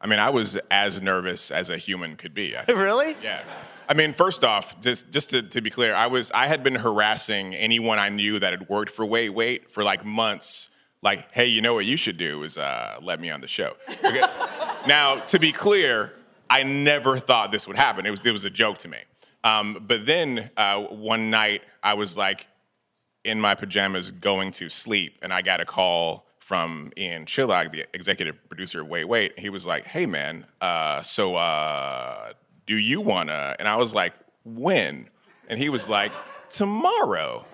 [0.00, 2.54] I mean, I was as nervous as a human could be.
[2.68, 3.16] Really?
[3.22, 3.42] Yeah.
[3.86, 6.76] I mean, first off, just just to, to be clear, I was I had been
[6.76, 10.70] harassing anyone I knew that had worked for Wait Wait for like months.
[11.02, 13.76] Like, hey, you know what you should do is uh, let me on the show.
[14.04, 14.22] Okay?
[14.86, 16.12] now, to be clear,
[16.48, 18.06] I never thought this would happen.
[18.06, 18.98] It was it was a joke to me.
[19.44, 22.46] Um, but then uh, one night, I was like
[23.24, 27.86] in my pajamas going to sleep, and I got a call from Ian Chillag, the
[27.92, 29.38] executive producer of Wait Wait.
[29.38, 32.32] He was like, "Hey man, uh, so uh,
[32.66, 35.10] do you wanna?" And I was like, "When?"
[35.48, 36.12] And he was like,
[36.48, 37.44] "Tomorrow."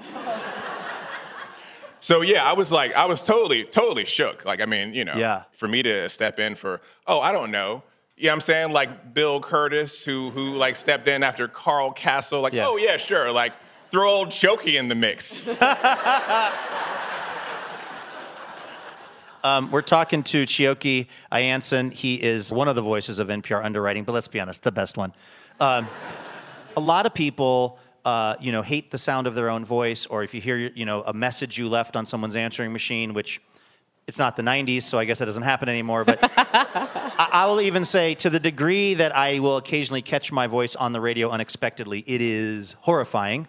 [2.02, 4.44] So yeah, I was like, I was totally, totally shook.
[4.44, 5.44] Like, I mean, you know, Yeah.
[5.52, 7.84] for me to step in for, oh, I don't know.
[8.16, 8.72] You know what I'm saying?
[8.72, 12.66] Like Bill Kurtis, who who like stepped in after Carl Kasell, like, Yeah.
[12.66, 13.30] oh yeah, sure.
[13.30, 13.52] Like
[13.88, 15.46] throw old Chioke in the mix.
[19.44, 21.92] Um, we're talking to Chioke I'Anson.
[21.92, 24.96] He is one of the voices of NPR underwriting, but let's be honest, the best
[24.96, 25.12] one.
[25.58, 25.88] Um,
[26.76, 30.22] a lot of people, uh, you know, hate the sound of their own voice, or
[30.22, 33.40] if you hear, you know, a message you left on someone's answering machine, which
[34.06, 36.04] it's not the 90s, so I guess that doesn't happen anymore.
[36.04, 40.46] But I, I will even say, to the degree that I will occasionally catch my
[40.46, 43.46] voice on the radio unexpectedly, it is horrifying.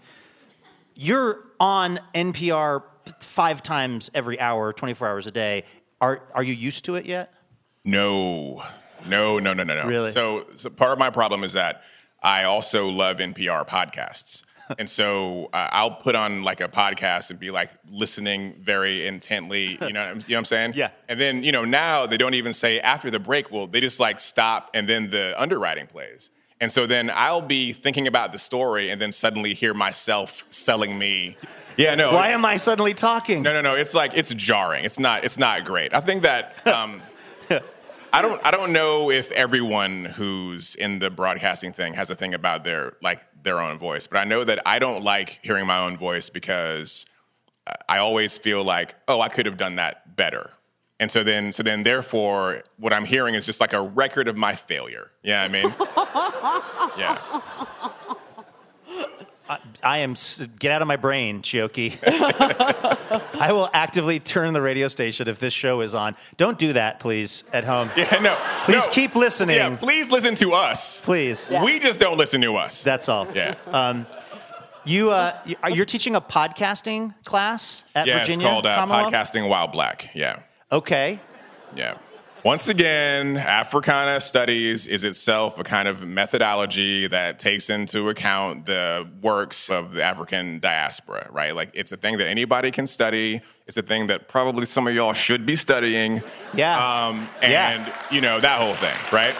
[0.95, 2.83] You're on NPR
[3.19, 5.65] five times every hour, 24 hours a day.
[5.99, 7.33] Are, are you used to it yet?
[7.83, 8.63] No,
[9.07, 9.87] no, no, no, no, no.
[9.87, 10.11] Really?
[10.11, 11.83] So, so part of my problem is that
[12.23, 14.43] I also love NPR podcasts.
[14.79, 19.71] and so uh, I'll put on like a podcast and be like listening very intently,
[19.73, 20.73] you know, you know what I'm saying?
[20.83, 20.89] Yeah.
[21.09, 23.99] And then, you know, now they don't even say after the break, well, they just
[23.99, 26.29] like stop and then the underwriting plays.
[26.61, 30.97] And so then I'll be thinking about the story and then suddenly hear myself selling
[30.97, 31.35] me.
[31.75, 32.13] Yeah, no.
[32.13, 33.43] Why am I suddenly talking?
[33.43, 33.75] no, no, no.
[33.75, 34.85] It's like it's jarring.
[34.85, 35.25] It's not.
[35.25, 35.93] It's not great.
[35.93, 37.01] I think that um,
[38.13, 38.45] I don't.
[38.45, 42.93] I don't know if everyone who's in the broadcasting thing has a thing about their
[43.01, 46.29] like their own voice, but I know that I don't like hearing my own voice
[46.29, 47.07] because
[47.89, 50.51] I always feel like, oh, I could have done that better.
[50.99, 54.37] And so then, so then, therefore, what I'm hearing is just like a record of
[54.37, 55.11] my failure.
[55.23, 55.73] Yeah, you know I mean,
[56.97, 57.91] yeah.
[59.83, 60.15] I am.
[60.59, 61.97] Get out of my brain, Chioke.
[63.39, 66.15] I will actively turn the radio station if this show is on.
[66.37, 67.89] Don't do that, please, at home.
[67.97, 68.37] Yeah, no.
[68.63, 68.93] Please no.
[68.93, 69.57] keep listening.
[69.57, 71.01] Yeah, please listen to us.
[71.01, 71.51] Please.
[71.63, 72.83] We just don't listen to us.
[72.83, 73.27] That's all.
[73.35, 73.55] Yeah.
[73.67, 74.07] Um,
[74.85, 78.75] you, uh, you- are you're teaching a podcasting class at yeah, Virginia it's called uh,
[78.75, 79.13] Commonwealth?
[79.13, 80.09] Podcasting While Black.
[80.13, 80.39] Yeah.
[80.71, 81.19] Okay.
[81.75, 81.97] Yeah.
[82.43, 89.07] Once again, Africana studies is itself a kind of methodology that takes into account the
[89.21, 91.55] works of the African diaspora, right?
[91.55, 93.39] Like it's a thing that anybody can study.
[93.65, 96.21] It's a thing that probably some of y'all should be studying.
[96.53, 96.77] Yeah.
[96.83, 97.95] Um, and, Yeah.
[98.11, 99.35] you know, that whole thing, right?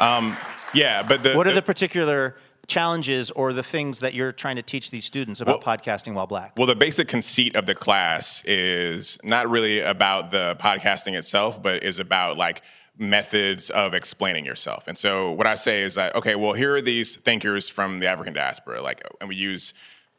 [0.00, 0.36] Um,
[0.72, 1.34] yeah, but the.
[1.34, 2.36] What are the particular
[2.68, 6.52] challenges or the things that you're trying to teach these students about podcasting while black?
[6.56, 11.82] Well, the basic conceit of the class is not really about the podcasting itself, but
[11.82, 12.62] is about like
[12.98, 14.86] methods of explaining yourself.
[14.86, 18.06] And so what I say is that, okay, well, here are these thinkers from the
[18.06, 19.72] African diaspora, like, and we use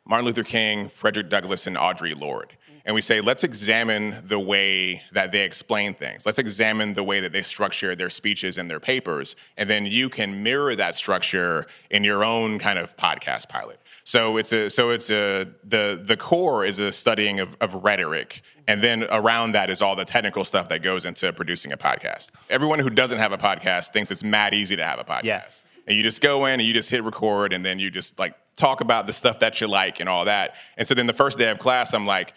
[0.06, 2.58] Martin Luther King, Frederick Douglass, and Audre Lorde.
[2.90, 6.26] And we say, let's examine the way that they explain things.
[6.26, 9.36] Let's examine the way that they structure their speeches and their papers.
[9.58, 13.80] And then you can mirror that structure in your own kind of podcast pilot.
[14.06, 18.42] So it's a so it's a the the core is a studying of, of rhetoric,
[18.68, 22.32] and then around that is all the technical stuff that goes into producing a podcast.
[22.50, 25.26] Everyone who doesn't have a podcast thinks it's mad easy to have a podcast.
[25.26, 25.44] Yeah.
[25.86, 28.34] And you just go in and you just hit record, and then you just like
[28.60, 30.56] talk about the stuff that you like and all that.
[30.76, 32.34] And so then the first day of class, I'm like,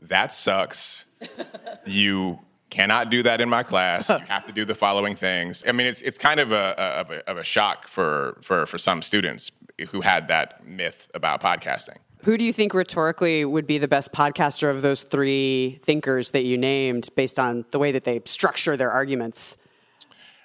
[0.00, 1.06] that sucks.
[1.86, 2.40] you
[2.70, 4.08] cannot do that in my class.
[4.08, 5.62] you have to do the following things.
[5.66, 8.66] I mean, it's it's kind of a, a, of, a of a shock for, for
[8.66, 9.52] for some students
[9.90, 11.96] who had that myth about podcasting.
[12.24, 16.44] Who do you think rhetorically would be the best podcaster of those three thinkers that
[16.44, 19.56] you named based on the way that they structure their arguments?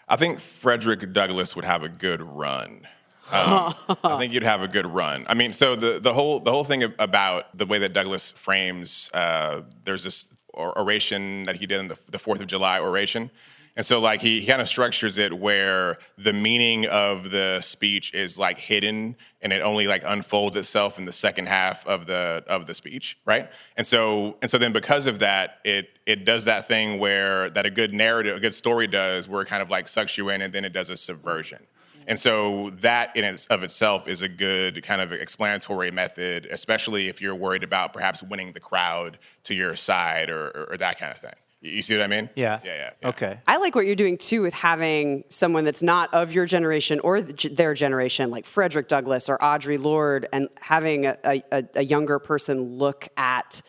[0.08, 2.88] I think Frederick Douglass would have a good run.
[3.32, 3.74] Um,
[4.04, 5.26] I think you'd have a good run.
[5.28, 9.10] I mean, so the, the whole the whole thing about the way that Douglas frames
[9.14, 13.32] uh, there's this oration that he did in the, the Fourth of July oration,
[13.76, 18.14] and so like he, he kind of structures it where the meaning of the speech
[18.14, 22.44] is like hidden and it only like unfolds itself in the second half of the
[22.48, 23.52] of the speech, right?
[23.76, 27.66] And so and so then because of that, it it does that thing where that
[27.66, 30.42] a good narrative, a good story does, where it kind of like sucks you in
[30.42, 31.66] and then it does a subversion.
[32.08, 37.08] And so that in its, of itself is a good kind of explanatory method, especially
[37.08, 41.00] if you're worried about perhaps winning the crowd to your side or, or, or that
[41.00, 41.34] kind of thing.
[41.62, 42.30] You see what I mean?
[42.36, 42.60] Yeah.
[42.64, 42.90] Yeah, yeah.
[43.02, 43.08] yeah.
[43.10, 43.40] Okay.
[43.48, 47.22] I like what you're doing too with having someone that's not of your generation or
[47.22, 52.78] their generation, like Frederick Douglass or Audre Lorde, and having a, a, a younger person
[52.78, 53.64] look at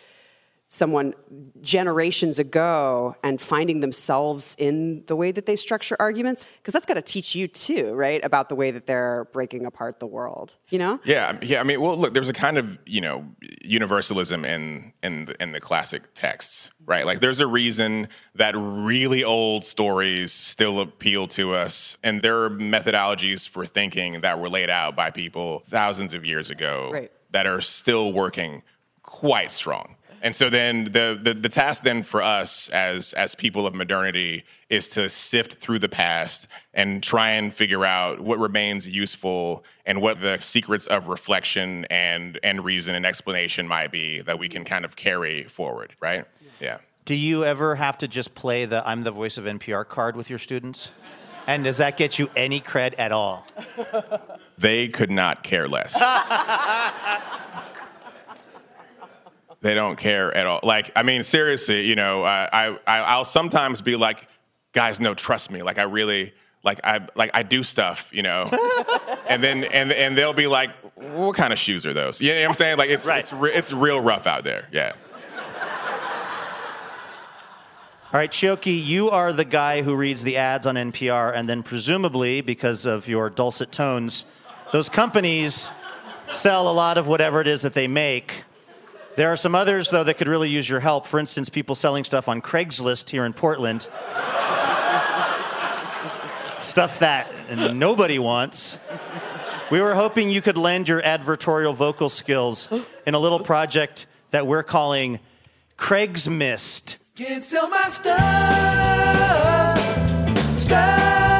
[0.76, 1.14] someone
[1.62, 6.94] generations ago and finding themselves in the way that they structure arguments because that's got
[6.94, 10.78] to teach you too right about the way that they're breaking apart the world you
[10.78, 11.00] know?
[11.04, 13.24] Yeah yeah i mean well look there's a kind of you know
[13.64, 17.04] universalism in in the, in the classic texts right?
[17.04, 22.50] Like there's a reason that really old stories still appeal to us and there are
[22.50, 27.12] methodologies for thinking that were laid out by people thousands of years ago right.
[27.32, 28.62] that are still working
[29.02, 29.96] quite strong
[30.26, 34.42] and so then the, the, the task then for us as as people of modernity
[34.68, 40.02] is to sift through the past and try and figure out what remains useful and
[40.02, 44.64] what the secrets of reflection and and reason and explanation might be that we can
[44.64, 46.24] kind of carry forward, right?
[46.58, 46.78] Yeah.
[47.04, 50.28] Do you ever have to just play the I'm the voice of NPR card with
[50.28, 50.90] your students?
[51.46, 53.46] And does that get you any cred at all?
[54.58, 55.94] They could not care less.
[59.62, 60.60] they don't care at all.
[60.62, 62.48] Like, I mean, seriously, you know, I,
[62.86, 64.28] I, I'll sometimes be like,
[64.72, 65.62] guys, no, trust me.
[65.62, 66.32] Like, I really,
[66.62, 68.50] like, I, like, I do stuff, you know,
[69.28, 72.20] and then, and, and they'll be like, what kind of shoes are those?
[72.20, 72.78] You know what I'm saying?
[72.78, 73.20] Like, it's, Right.
[73.20, 74.68] it's, re- it's real rough out there.
[74.72, 74.92] Yeah.
[78.12, 81.62] All right, Chioke, you are the guy who reads the ads on NPR, and then
[81.62, 84.24] presumably, because of your dulcet tones,
[84.72, 85.70] those companies
[86.32, 88.44] sell a lot of whatever it is that they make.
[89.16, 91.06] There are some others, though, that could really use your help.
[91.06, 93.88] For instance, people selling stuff on Craigslist here in Portland.
[96.60, 97.26] stuff that
[97.74, 98.78] nobody wants.
[99.70, 102.68] We were hoping you could lend your advertorial vocal skills
[103.06, 105.18] in a little project that we're calling
[105.76, 106.98] Craig's Mist.
[107.14, 108.20] Can't sell my stuff.
[110.60, 111.35] Stuff.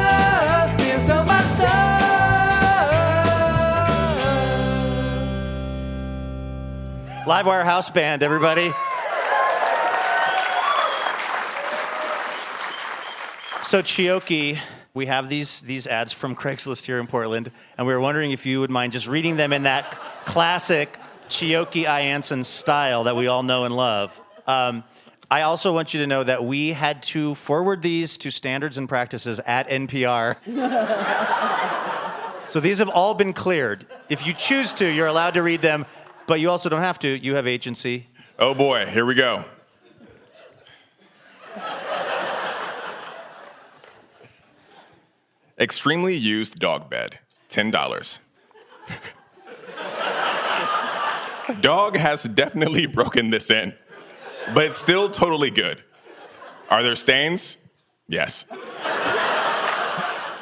[7.27, 8.69] Livewire House Band, everybody.
[13.61, 14.57] So Chioke,
[14.93, 18.45] we have these these ads from Craigslist here in Portland, and we were wondering if
[18.45, 19.91] you would mind just reading them in that
[20.23, 20.97] classic
[21.27, 24.17] Chioke I'Anson style that we all know and love.
[24.47, 24.85] Um,
[25.29, 28.87] I also want you to know that we had to forward these to standards and
[28.87, 30.37] practices at NPR.
[32.49, 33.85] so these have all been cleared.
[34.07, 35.85] If you choose to, you're allowed to read them,
[36.27, 37.07] but you also don't have to.
[37.07, 38.07] You have agency.
[38.37, 39.45] Oh boy, here we go.
[45.59, 47.17] Extremely used dog bed,
[47.49, 48.19] $10.
[51.61, 53.73] dog has definitely broken this in,
[54.53, 55.83] but it's still totally good.
[56.69, 57.57] Are there stains?
[58.07, 58.45] Yes.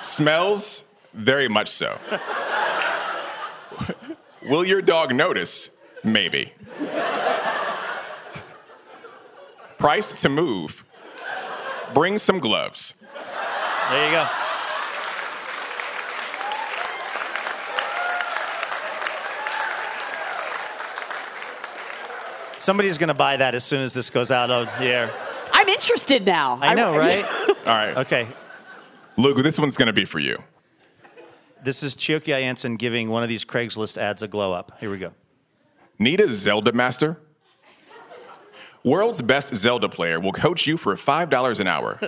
[0.02, 0.84] Smells?
[1.14, 1.98] Very much so.
[4.44, 5.75] Will your dog notice?
[6.06, 6.54] Maybe.
[9.80, 10.86] Priced to move.
[11.94, 12.94] Bring some gloves.
[13.90, 14.28] There you go.
[22.60, 25.12] Somebody's going to buy that as soon as this goes out on the air.
[25.52, 26.60] I'm interested now.
[26.62, 27.24] I know, right?
[27.50, 27.98] All right.
[27.98, 28.28] Okay.
[29.18, 30.38] Luke, this one's going to be for you.
[31.64, 34.78] This is Chioke I'Anson giving one of these Craigslist ads a glow up.
[34.80, 35.14] Here we go.
[35.98, 37.18] Need a Zelda master?
[38.84, 42.00] World's best Zelda player will coach you for $5 an hour.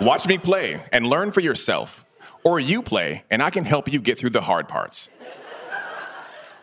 [0.00, 2.04] Watch me play and learn for yourself.
[2.44, 5.10] Or you play and I can help you get through the hard parts.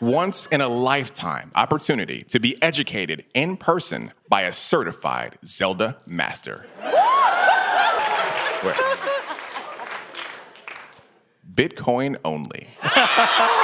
[0.01, 6.65] once in a lifetime opportunity to be educated in person by a certified Zelda master.
[11.53, 12.69] Bitcoin only.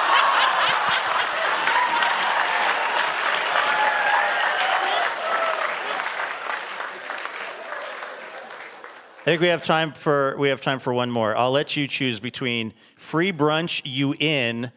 [9.21, 11.37] I think we have time for we have time for one more.
[11.37, 14.71] I'll let you choose between free brunch you in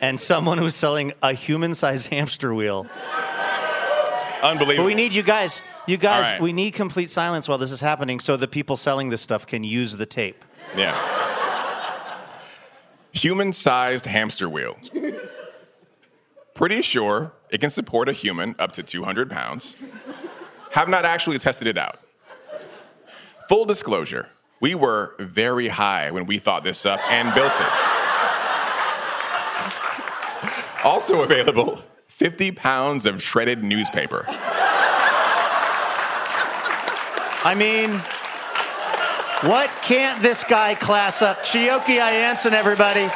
[0.00, 2.86] and someone who's selling a human-sized hamster wheel.
[4.42, 4.84] Unbelievable.
[4.84, 5.60] But we need you guys.
[5.86, 6.40] You guys, right.
[6.40, 9.64] we need complete silence while this is happening so the people selling this stuff can
[9.64, 10.46] use the tape.
[10.74, 10.96] Yeah.
[13.12, 14.78] Human sized hamster wheel.
[16.54, 19.76] Pretty sure it can support a human up to 200 pounds.
[20.72, 22.00] Have not actually tested it out.
[23.50, 24.28] Full disclosure,
[24.60, 27.66] we were very high when we thought this up and built it.
[30.84, 34.24] Also available 50 pounds of shredded newspaper.
[37.42, 37.90] I mean,
[39.50, 41.40] what can't this guy class up?
[41.40, 43.08] Chioke I'Anson, everybody.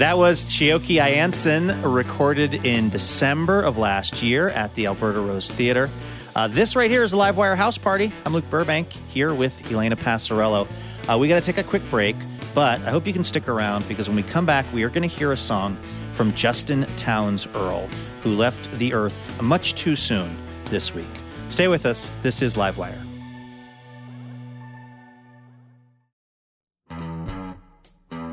[0.00, 5.90] That was Chioke I'Anson, recorded in December of last year at the Alberta Rose Theater.
[6.34, 8.10] Uh, this right here is a Livewire House Party.
[8.24, 10.66] I'm Luke Burbank here with Elena Passarello.
[11.06, 12.16] Uh, we got to take a quick break,
[12.54, 15.06] but I hope you can stick around because when we come back, we are going
[15.06, 15.76] to hear a song
[16.12, 17.90] from Justin Townes Earle,
[18.22, 20.34] who left the earth much too soon
[20.70, 21.12] this week.
[21.50, 22.10] Stay with us.
[22.22, 23.09] This is Livewire.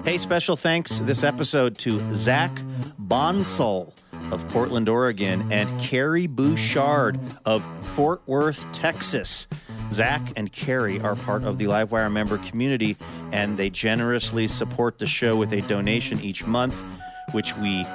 [0.08, 2.62] Hey, special thanks this episode to Zach
[2.97, 3.93] Bonsall
[4.32, 9.47] of Portland, Oregon, and Carrie Bouchard of Fort Worth, Texas.
[9.91, 12.95] Zach and Carrie are part of the Livewire member community,
[13.34, 16.82] and they generously support the show with a donation each month,
[17.34, 17.86] which we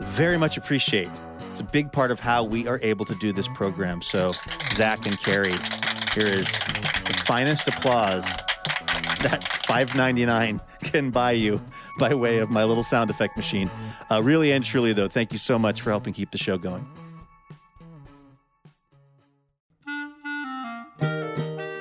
[0.00, 1.10] very much appreciate.
[1.50, 4.00] It's a big part of how we are able to do this program.
[4.00, 4.32] So,
[4.74, 5.58] Zach and Carrie,
[6.14, 6.46] here is
[7.04, 8.32] the finest applause
[9.22, 10.60] that 5.99
[10.92, 11.60] can buy you
[11.98, 13.70] by way of my little sound effect machine.
[14.10, 16.86] Uh, really and truly, though, thank you so much for helping keep the show going.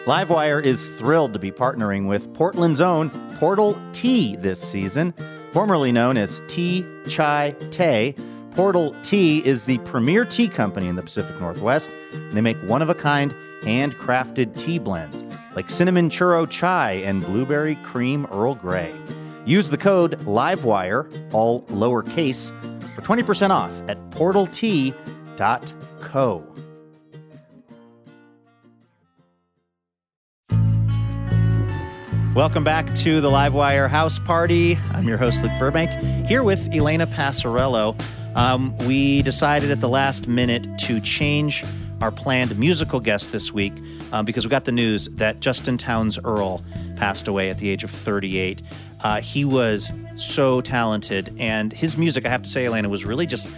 [0.05, 5.13] Livewire is thrilled to be partnering with Portland's own Portal Tea this season,
[5.51, 8.15] formerly known as Tea Chai Tay.
[8.51, 11.91] Portal Tea is the premier tea company in the Pacific Northwest.
[12.11, 15.23] and They make one of a kind, handcrafted tea blends
[15.55, 18.93] like cinnamon churro chai and blueberry cream Earl Grey.
[19.45, 22.51] Use the code LIVEWIRE, all lowercase,
[22.95, 24.93] for 20% off at portaltea.co.
[32.33, 34.77] Welcome back to the Livewire House Party.
[34.93, 35.91] I'm your host, Luke Burbank,
[36.25, 38.01] here with Elena Passarello.
[38.37, 41.65] Um, we decided at the last minute to change
[42.01, 43.73] our planned musical guest this week
[44.11, 46.63] um, because we got the news that Justin Townes Earle
[46.95, 48.61] passed away at the age of 38.
[49.01, 53.25] Uh, he was so talented, and his music, I have to say, Elena, was really
[53.25, 53.51] just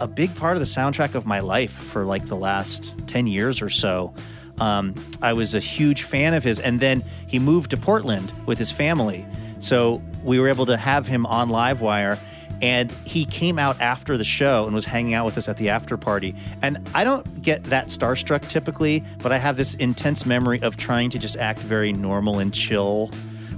[0.00, 3.62] a big part of the soundtrack of my life for like the last 10 years
[3.62, 4.14] or so.
[4.58, 8.58] Um, I was a huge fan of his, and then he moved to Portland with
[8.58, 9.26] his family.
[9.58, 12.18] So we were able to have him on Livewire,
[12.62, 15.70] and he came out after the show and was hanging out with us at the
[15.70, 16.34] after party.
[16.62, 21.10] And I don't get that starstruck typically, but I have this intense memory of trying
[21.10, 23.08] to just act very normal and chill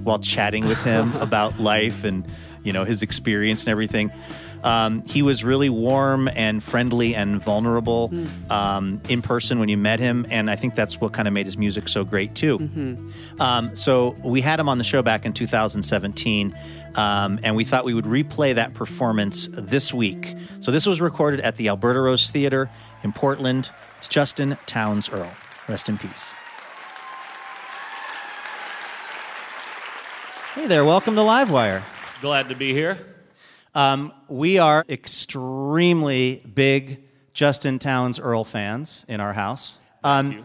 [0.02, 2.24] while chatting with him about life and
[2.64, 4.12] you know his experience and everything.
[4.64, 8.12] Um, he was really warm and friendly and vulnerable
[8.48, 11.46] um, in person when you met him, and I think that's what kind of made
[11.46, 12.58] his music so great too.
[13.40, 16.56] Um, so we had him on the show back in 2017,
[16.94, 20.34] um, and we thought we would replay that performance this week.
[20.60, 22.70] So this was recorded at the Alberta Rose Theater
[23.02, 23.70] in Portland.
[23.98, 25.30] It's Justin Townes Earle.
[25.68, 26.34] Rest in peace.
[30.54, 31.82] Hey there, welcome to Livewire.
[32.20, 32.98] Glad to be here.
[33.74, 39.78] Um, we are extremely big Justin Townes Earle fans in our house.
[40.04, 40.44] Um,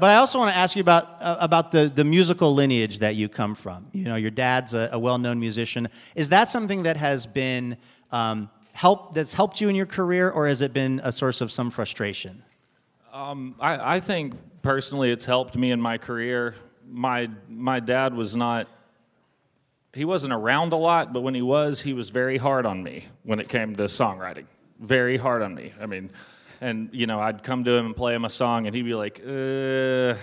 [0.00, 3.14] but I also want to ask you about uh, about the the musical lineage that
[3.14, 3.86] you come from.
[3.92, 5.88] You know, your dad's a, a well known musician.
[6.14, 7.76] Is that something that has been
[8.10, 11.52] um, help that's helped you in your career, or has it been a source of
[11.52, 12.42] some frustration?
[13.12, 16.54] Um, I, I think personally it's helped me in my career.
[16.86, 18.68] My my dad was not
[19.94, 23.06] he wasn't around a lot, but when he was, he was very hard on me
[23.24, 24.44] when it came to songwriting.
[24.78, 25.72] Very hard on me.
[25.80, 26.10] I mean,
[26.60, 28.94] and you know, I'd come to him and play him a song, and he'd be
[28.94, 30.18] like, uh,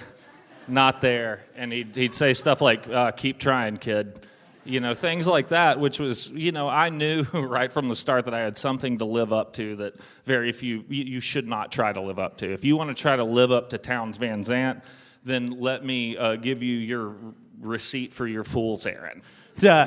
[0.68, 4.26] "Not there," and he'd he'd say stuff like, uh, "Keep trying, kid."
[4.68, 8.26] You know, things like that, which was, you know, I knew right from the start
[8.26, 9.94] that I had something to live up to that
[10.26, 12.52] very few, you, you should not try to live up to.
[12.52, 14.84] If you want to try to live up to Townes Van Zandt,
[15.24, 17.16] then let me uh, give you your
[17.62, 19.22] receipt for your fool's errand.
[19.58, 19.86] Uh,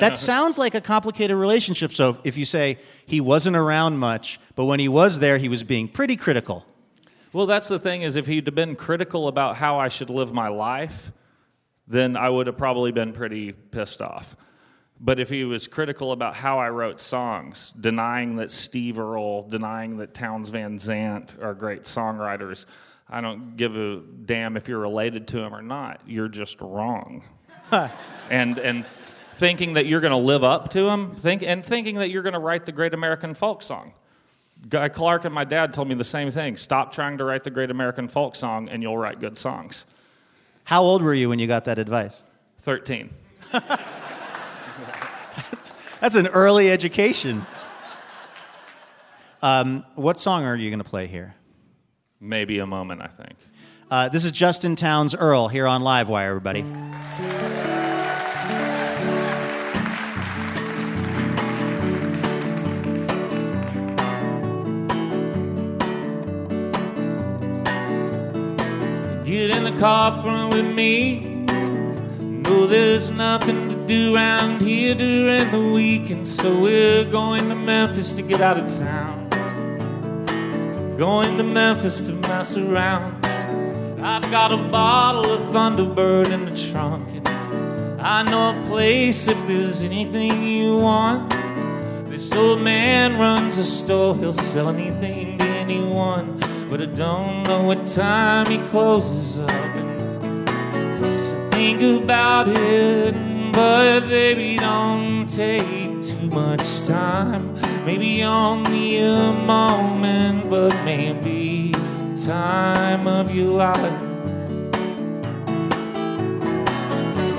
[0.00, 1.92] that sounds like a complicated relationship.
[1.92, 5.62] So if you say he wasn't around much, but when he was there, he was
[5.62, 6.64] being pretty critical.
[7.32, 10.48] Well, that's the thing is if he'd been critical about how I should live my
[10.48, 11.12] life,
[11.86, 14.34] then I would have probably been pretty pissed off.
[15.00, 19.96] But if he was critical about how I wrote songs, denying that Steve Earle, denying
[19.98, 22.66] that Townes Van Zandt are great songwriters,
[23.08, 26.02] I don't give a damn if you're related to him or not.
[26.06, 27.24] You're just wrong.
[28.30, 28.86] and and
[29.34, 32.34] thinking that you're going to live up to him, think and thinking that you're going
[32.34, 33.92] to write the great American folk song.
[34.68, 36.56] Guy Clark and my dad told me the same thing.
[36.56, 39.86] Stop trying to write the great American folk song, and you'll write good songs.
[40.64, 42.22] How old were you when you got that advice?
[42.62, 43.10] 13.
[46.00, 47.46] That's an early education.
[49.42, 51.34] Um, what song are you going to play here?
[52.20, 53.36] Maybe a moment, I think.
[53.90, 56.64] Uh, this is Justin Townes Earle here on Livewire, everybody.
[69.30, 71.20] Get in the car front with me.
[72.18, 78.10] No, there's nothing to do around here during the weekend, so we're going to Memphis
[78.14, 79.28] to get out of town.
[80.98, 83.24] Going to Memphis to mess around.
[84.04, 87.08] I've got a bottle of Thunderbird in the trunk.
[87.14, 91.30] And I know a place if there's anything you want.
[92.10, 96.40] This old man runs a store, he'll sell anything to anyone.
[96.70, 99.50] But I don't know what time he closes up.
[99.50, 103.12] And so think about it,
[103.52, 107.54] but baby, don't take too much time.
[107.84, 111.72] Maybe only a moment, but maybe
[112.24, 114.00] time of your life.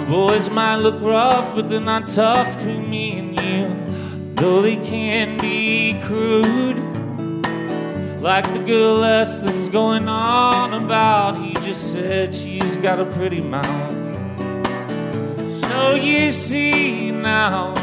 [0.10, 4.34] Boys might look rough, but they're not tough to me and you.
[4.36, 6.81] Though they can be crude.
[8.22, 11.44] Like the girl Leslie's going on about.
[11.44, 13.98] He just said she's got a pretty mouth.
[15.50, 17.74] So you see now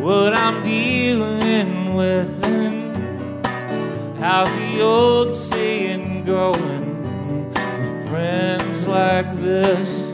[0.00, 2.44] what I'm dealing with.
[2.44, 3.46] And
[4.18, 7.14] how's the old saying going
[7.54, 10.12] with friends like this?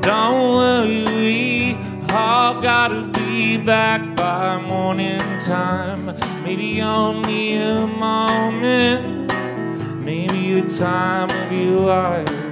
[0.00, 1.76] Don't worry, we
[2.08, 3.23] all gotta be
[3.58, 6.06] back by morning time.
[6.44, 9.32] Maybe only a moment,
[10.04, 12.43] maybe the time of your life.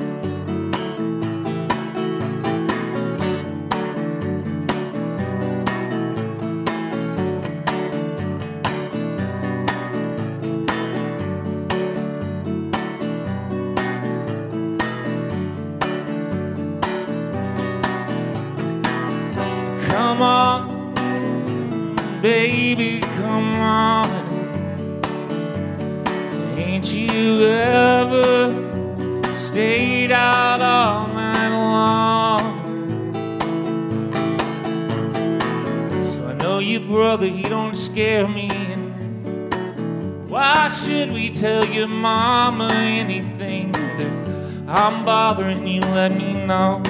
[36.73, 38.49] Your brother, he don't scare me.
[38.51, 43.75] And why should we tell your mama anything?
[43.77, 46.83] If I'm bothering you, let me know.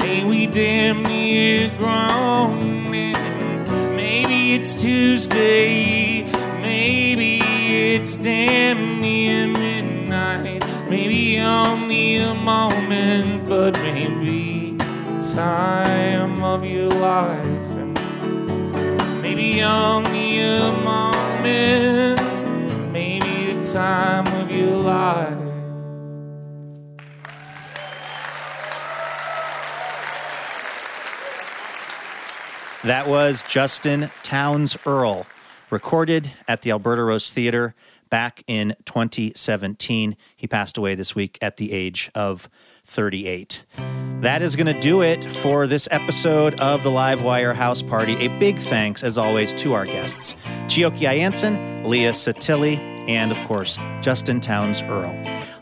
[0.00, 2.94] Ain't we damn near grown?
[2.94, 6.22] And maybe it's Tuesday,
[6.62, 7.40] maybe
[7.96, 10.64] it's damn near midnight.
[10.88, 14.78] Maybe only a moment, but maybe
[15.34, 17.53] time of your life.
[19.62, 22.20] Only a moment,
[22.92, 25.38] maybe the time of your life.
[32.84, 35.26] That was Justin Townes Earle,
[35.70, 37.74] recorded at the Alberta Rose Theater
[38.10, 40.16] back in 2017.
[40.36, 42.50] He passed away this week at the age of
[42.84, 43.64] 38.
[44.20, 48.14] That is going to do it for this episode of the Livewire House Party.
[48.24, 50.34] A big thanks, as always, to our guests
[50.66, 55.14] Chioke I'Anson, Leah Sottile, and of course, Justin Townes Earle.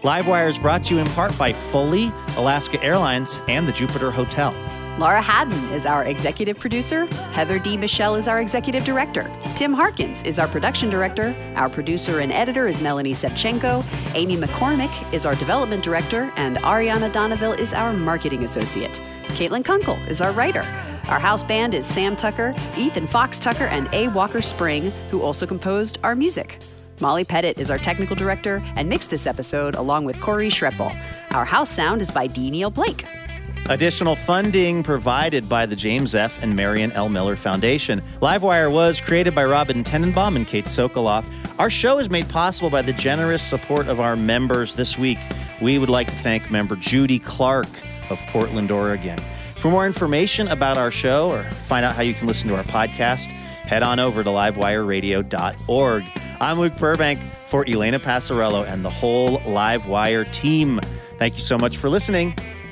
[0.02, 4.54] Livewire is brought to you in part by Foley, Alaska Airlines, and the Jupiter Hotel.
[4.98, 7.06] Laura Haddon is our executive producer.
[7.32, 7.78] Heather D.
[7.78, 9.28] Michelle is our executive director.
[9.56, 11.34] Tim Harkins is our production director.
[11.56, 13.84] Our producer and editor is Melanie Sevchenko.
[14.14, 16.30] Amy McCormick is our development director.
[16.36, 19.00] And Ariana Donaville is our marketing associate.
[19.28, 20.60] Caitlin Kunkel is our writer.
[21.08, 24.08] Our house band is Sam Tucker, Ethan Fox Tucker, and A.
[24.08, 26.58] Walker Spring, who also composed our music.
[27.00, 30.94] Molly Pettit is our technical director and mixed this episode along with Corey Schreppel.
[31.32, 32.50] Our house sound is by D.
[32.50, 33.06] Neil Blake.
[33.68, 36.42] Additional funding provided by the James F.
[36.42, 37.08] and Marion L.
[37.08, 38.00] Miller Foundation.
[38.20, 41.24] Livewire was created by Robin Tenenbaum and Kate Sokoloff.
[41.60, 45.18] Our show is made possible by the generous support of our members this week.
[45.60, 47.68] We would like to thank member Judy Clark
[48.10, 49.18] of Portland, Oregon.
[49.56, 52.64] For more information about our show or find out how you can listen to our
[52.64, 56.04] podcast, head on over to livewireradio.org.
[56.40, 60.80] I'm Luke Burbank for Elena Passarello and the whole Livewire team.
[61.16, 62.34] Thank you so much for listening